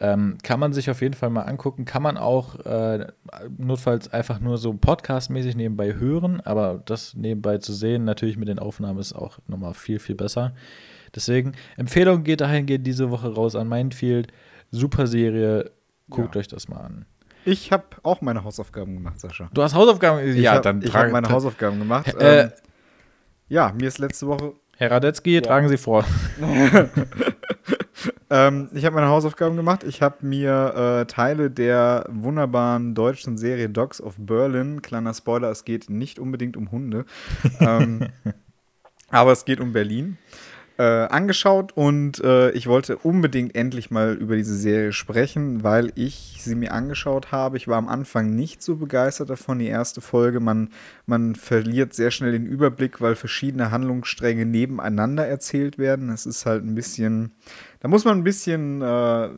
[0.00, 1.84] Ähm, kann man sich auf jeden Fall mal angucken.
[1.84, 3.06] Kann man auch äh,
[3.56, 8.58] notfalls einfach nur so podcastmäßig nebenbei hören, aber das nebenbei zu sehen, natürlich mit den
[8.58, 10.52] Aufnahmen ist auch nochmal viel, viel besser.
[11.14, 14.32] Deswegen, Empfehlung geht dahingehend diese Woche raus an Mindfield.
[14.72, 15.70] Super Serie,
[16.10, 16.40] guckt Ja.
[16.40, 17.06] euch das mal an.
[17.44, 19.48] Ich habe auch meine Hausaufgaben gemacht, Sascha.
[19.54, 20.26] Du hast Hausaufgaben?
[20.26, 22.12] Ich hab, ich habe meine Hausaufgaben gemacht.
[22.14, 22.50] Äh, ähm,
[23.48, 26.04] ja, mir ist letzte Woche Herr Radetzky, tragen Sie vor.
[28.34, 29.84] Ähm, ich habe meine Hausaufgaben gemacht.
[29.84, 35.64] Ich habe mir äh, Teile der wunderbaren deutschen Serie Dogs of Berlin, kleiner Spoiler, es
[35.64, 37.04] geht nicht unbedingt um Hunde,
[37.60, 38.08] ähm,
[39.10, 40.18] aber es geht um Berlin,
[40.76, 46.38] äh, angeschaut und äh, ich wollte unbedingt endlich mal über diese Serie sprechen, weil ich
[46.40, 47.56] sie mir angeschaut habe.
[47.56, 50.40] Ich war am Anfang nicht so begeistert davon, die erste Folge.
[50.40, 50.70] Man,
[51.06, 56.10] man verliert sehr schnell den Überblick, weil verschiedene Handlungsstränge nebeneinander erzählt werden.
[56.10, 57.30] Es ist halt ein bisschen,
[57.84, 59.28] da muss man ein bisschen äh,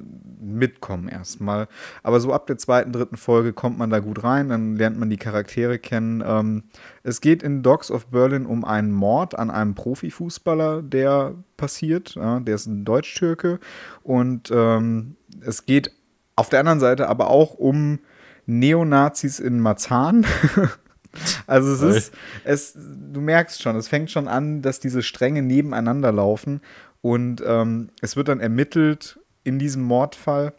[0.41, 1.67] mitkommen erstmal.
[2.05, 5.11] Aber so ab der zweiten, dritten Folge kommt man da gut rein, dann lernt man
[5.11, 6.23] die Charaktere kennen.
[6.25, 6.63] Ähm,
[7.03, 12.15] es geht in Dogs of Berlin um einen Mord an einem Profifußballer, der passiert.
[12.15, 13.59] Ja, der ist ein Deutsch-Türke.
[14.05, 15.91] Und ähm, es geht
[16.37, 17.99] auf der anderen Seite aber auch um
[18.47, 20.25] Neonazis in Marzahn.
[21.49, 26.13] also es ist, es, du merkst schon, es fängt schon an, dass diese Stränge nebeneinander
[26.13, 26.61] laufen.
[27.01, 30.53] Und ähm, es wird dann ermittelt in diesem Mordfall,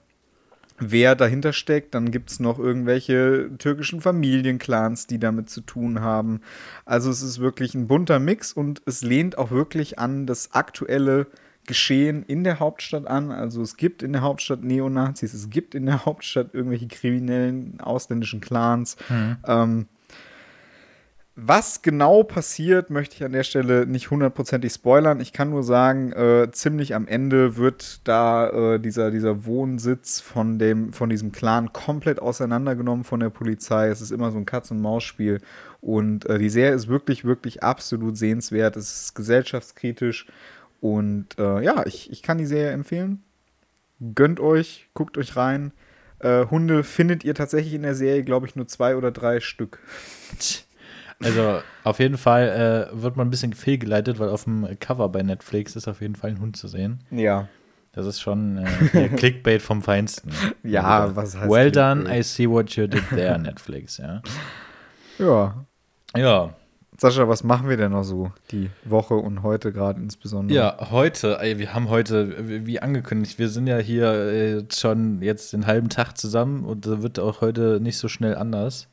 [0.80, 1.96] wer dahinter steckt.
[1.96, 6.42] Dann gibt es noch irgendwelche türkischen Familienclans, die damit zu tun haben.
[6.86, 11.28] Also es ist wirklich ein bunter Mix und es lehnt auch wirklich an das aktuelle
[11.66, 13.32] Geschehen in der Hauptstadt an.
[13.32, 18.40] Also es gibt in der Hauptstadt Neonazis, es gibt in der Hauptstadt irgendwelche kriminellen ausländischen
[18.40, 18.96] Clans.
[19.46, 19.88] Ähm,
[21.40, 25.20] was genau passiert, möchte ich an der Stelle nicht hundertprozentig spoilern.
[25.20, 30.58] Ich kann nur sagen, äh, ziemlich am Ende wird da äh, dieser, dieser Wohnsitz von,
[30.58, 33.90] dem, von diesem Clan komplett auseinandergenommen von der Polizei.
[33.90, 35.40] Es ist immer so ein Katz-und-Maus-Spiel.
[35.80, 38.76] Und äh, die Serie ist wirklich, wirklich absolut sehenswert.
[38.76, 40.26] Es ist gesellschaftskritisch.
[40.82, 43.22] Und äh, ja, ich, ich kann die Serie empfehlen.
[44.16, 45.72] Gönnt euch, guckt euch rein.
[46.18, 49.78] Äh, Hunde findet ihr tatsächlich in der Serie, glaube ich, nur zwei oder drei Stück.
[51.24, 55.24] Also auf jeden Fall äh, wird man ein bisschen fehlgeleitet, weil auf dem Cover bei
[55.24, 57.00] Netflix ist auf jeden Fall ein Hund zu sehen.
[57.12, 57.48] Ja.
[57.94, 58.58] Das ist schon
[58.94, 60.32] äh, Clickbait vom Feinsten.
[60.64, 62.20] Ja, Also, was heißt Well done, Clickbait?
[62.20, 64.22] I see what you did there, Netflix, ja.
[65.18, 65.66] Ja.
[66.16, 66.54] Ja,
[67.00, 70.56] Sascha, was machen wir denn noch so die Woche und heute gerade insbesondere?
[70.58, 75.22] ja, heute, ey, wir haben heute, wie- wie angekündigt, wir sind ja hier äh, schon
[75.22, 78.88] jetzt den halben Tag zusammen und da wird auch heute nicht so schnell anders.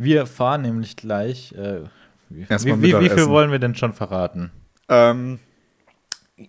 [0.00, 1.82] Wir fahren nämlich gleich, äh,
[2.30, 4.50] wie, wie, wie, viel wollen wir denn schon verraten?
[4.88, 5.40] Ähm,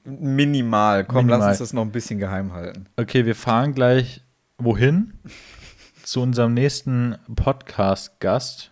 [0.06, 1.04] minimal.
[1.04, 1.40] Komm, Minimal.
[1.40, 2.86] lass uns das noch ein bisschen geheim halten.
[2.96, 4.22] Okay, wir fahren gleich
[4.58, 5.16] wohin?
[6.04, 8.72] Zu unserem nächsten Podcast-Gast.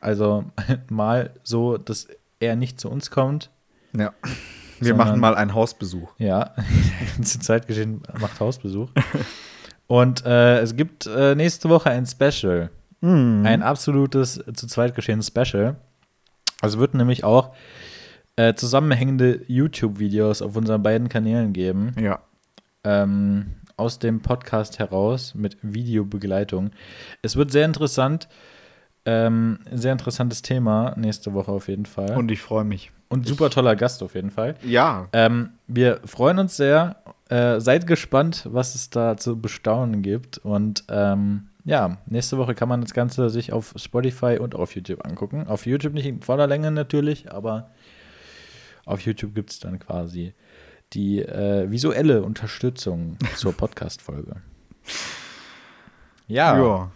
[0.00, 0.44] Also
[0.90, 2.08] mal so, dass
[2.40, 3.52] er nicht zu uns kommt.
[3.96, 4.12] Ja.
[4.80, 6.10] Wir Sondern- machen mal einen Hausbesuch.
[6.18, 6.52] Ja,
[7.22, 8.90] zu Zeitgeschehen macht Hausbesuch.
[9.86, 12.72] Und äh, es gibt äh, nächste Woche ein Special.
[13.02, 15.76] Ein absolutes zu Zweitgeschehen Special.
[16.60, 17.54] Also wird nämlich auch
[18.36, 21.94] äh, zusammenhängende YouTube-Videos auf unseren beiden Kanälen geben.
[22.00, 22.20] Ja.
[22.84, 26.70] ähm, aus dem Podcast heraus mit Videobegleitung.
[27.22, 28.28] Es wird sehr interessant.
[29.04, 32.16] Ähm, sehr interessantes Thema nächste Woche auf jeden Fall.
[32.16, 32.90] Und ich freue mich.
[33.08, 34.56] Und super toller Gast auf jeden Fall.
[34.64, 35.08] Ja.
[35.12, 36.96] Ähm, wir freuen uns sehr.
[37.28, 40.38] Äh, seid gespannt, was es da zu bestaunen gibt.
[40.38, 45.04] Und ähm, ja, nächste Woche kann man das Ganze sich auf Spotify und auf YouTube
[45.04, 45.48] angucken.
[45.48, 47.72] Auf YouTube nicht in voller Länge natürlich, aber
[48.84, 50.32] auf YouTube gibt es dann quasi
[50.92, 54.36] die äh, visuelle Unterstützung zur Podcast-Folge.
[56.28, 56.90] Ja, ja.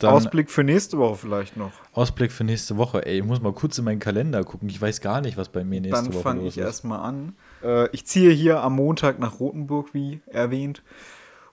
[0.00, 1.70] dann Ausblick für nächste Woche vielleicht noch.
[1.92, 3.06] Ausblick für nächste Woche.
[3.06, 4.68] Ey, ich muss mal kurz in meinen Kalender gucken.
[4.68, 6.64] Ich weiß gar nicht, was bei mir nächste Dann Woche fange los ich ist.
[6.64, 7.36] erstmal an.
[7.62, 10.82] Äh, ich ziehe hier am Montag nach Rothenburg, wie erwähnt.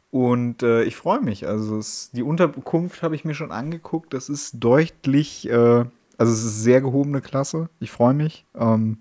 [0.09, 1.47] Und äh, ich freue mich.
[1.47, 4.13] Also es, die Unterkunft habe ich mir schon angeguckt.
[4.13, 5.85] Das ist deutlich, äh,
[6.17, 7.69] also es ist sehr gehobene Klasse.
[7.79, 8.45] Ich freue mich.
[8.55, 8.99] Ähm,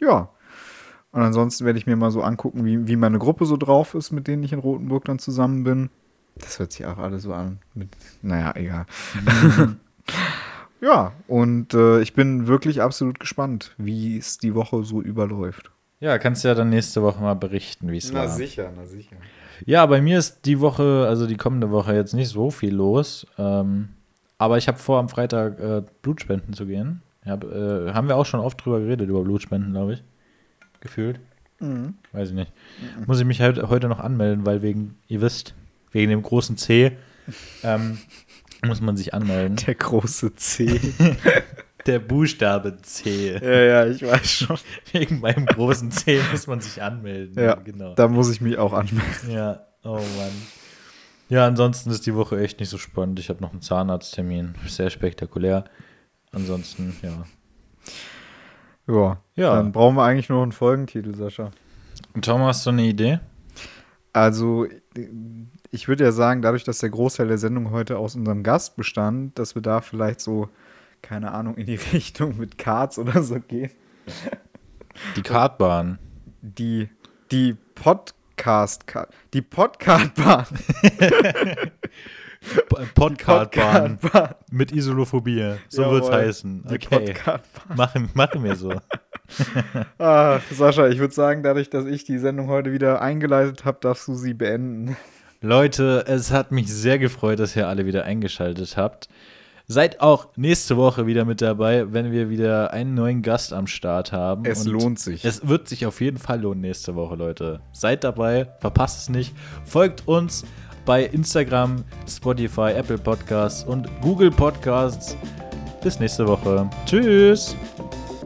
[0.00, 0.28] ja.
[1.12, 4.12] Und ansonsten werde ich mir mal so angucken, wie, wie meine Gruppe so drauf ist,
[4.12, 5.90] mit denen ich in Rotenburg dann zusammen bin.
[6.36, 7.58] Das hört sich auch alles so an.
[7.74, 7.90] Mit,
[8.22, 8.86] naja, egal.
[10.80, 15.70] ja, und äh, ich bin wirklich absolut gespannt, wie es die Woche so überläuft.
[16.00, 18.28] Ja, kannst ja dann nächste Woche mal berichten, wie es war.
[18.28, 19.16] sicher, na sicher.
[19.66, 23.26] Ja, bei mir ist die Woche, also die kommende Woche jetzt nicht so viel los.
[23.38, 23.90] Ähm,
[24.38, 27.02] aber ich habe vor, am Freitag äh, Blutspenden zu gehen.
[27.24, 30.02] Hab, äh, haben wir auch schon oft drüber geredet, über Blutspenden, glaube ich.
[30.80, 31.20] Gefühlt.
[31.60, 31.94] Mhm.
[32.12, 32.52] Weiß ich nicht.
[33.06, 35.54] Muss ich mich halt heute noch anmelden, weil wegen, ihr wisst,
[35.92, 36.96] wegen dem großen C
[37.62, 37.98] ähm,
[38.66, 39.56] muss man sich anmelden.
[39.66, 40.80] Der große C.
[41.86, 43.32] Der Buchstabe C.
[43.42, 44.58] ja, ja, ich weiß schon.
[44.92, 47.42] Wegen meinem großen C muss man sich anmelden.
[47.42, 47.94] Ja, genau.
[47.94, 49.30] da muss ich mich auch anmelden.
[49.30, 50.32] Ja, oh Mann.
[51.28, 53.18] Ja, ansonsten ist die Woche echt nicht so spannend.
[53.18, 54.54] Ich habe noch einen Zahnarzttermin.
[54.66, 55.64] Sehr spektakulär.
[56.30, 57.24] Ansonsten, ja.
[58.86, 59.56] Ja, Ja.
[59.56, 61.50] dann brauchen wir eigentlich nur einen Folgentitel, Sascha.
[62.14, 63.20] Und Tom, hast du eine Idee?
[64.12, 64.66] Also,
[65.70, 69.38] ich würde ja sagen, dadurch, dass der Großteil der Sendung heute aus unserem Gast bestand,
[69.38, 70.50] dass wir da vielleicht so,
[71.02, 73.70] keine Ahnung, in die Richtung mit Cards oder so gehen.
[75.16, 75.98] Die Kartbahn.
[76.40, 76.88] Die,
[77.30, 78.84] die Podcast,
[79.32, 80.46] die Podcastbahn.
[82.94, 83.98] Podcastbahn
[84.50, 85.54] mit Isolophobie.
[85.68, 85.94] So Jawohl.
[85.94, 86.64] wird's heißen.
[86.68, 87.14] Die Okay.
[87.76, 88.74] Machen, machen wir so.
[89.98, 94.08] Ach, Sascha, ich würde sagen, dadurch, dass ich die Sendung heute wieder eingeleitet habe, darfst
[94.08, 94.96] du sie beenden.
[95.40, 99.08] Leute, es hat mich sehr gefreut, dass ihr alle wieder eingeschaltet habt.
[99.72, 104.12] Seid auch nächste Woche wieder mit dabei, wenn wir wieder einen neuen Gast am Start
[104.12, 104.44] haben.
[104.44, 105.24] Es Und lohnt sich.
[105.24, 107.60] Es wird sich auf jeden Fall lohnen nächste Woche, Leute.
[107.72, 109.34] Seid dabei, verpasst es nicht.
[109.64, 110.44] Folgt uns
[110.84, 115.16] bei Instagram, Spotify, Apple Podcasts und Google Podcasts.
[115.82, 116.68] Bis nächste Woche.
[116.84, 117.56] Tschüss.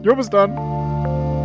[0.03, 1.36] Jo, bis dann.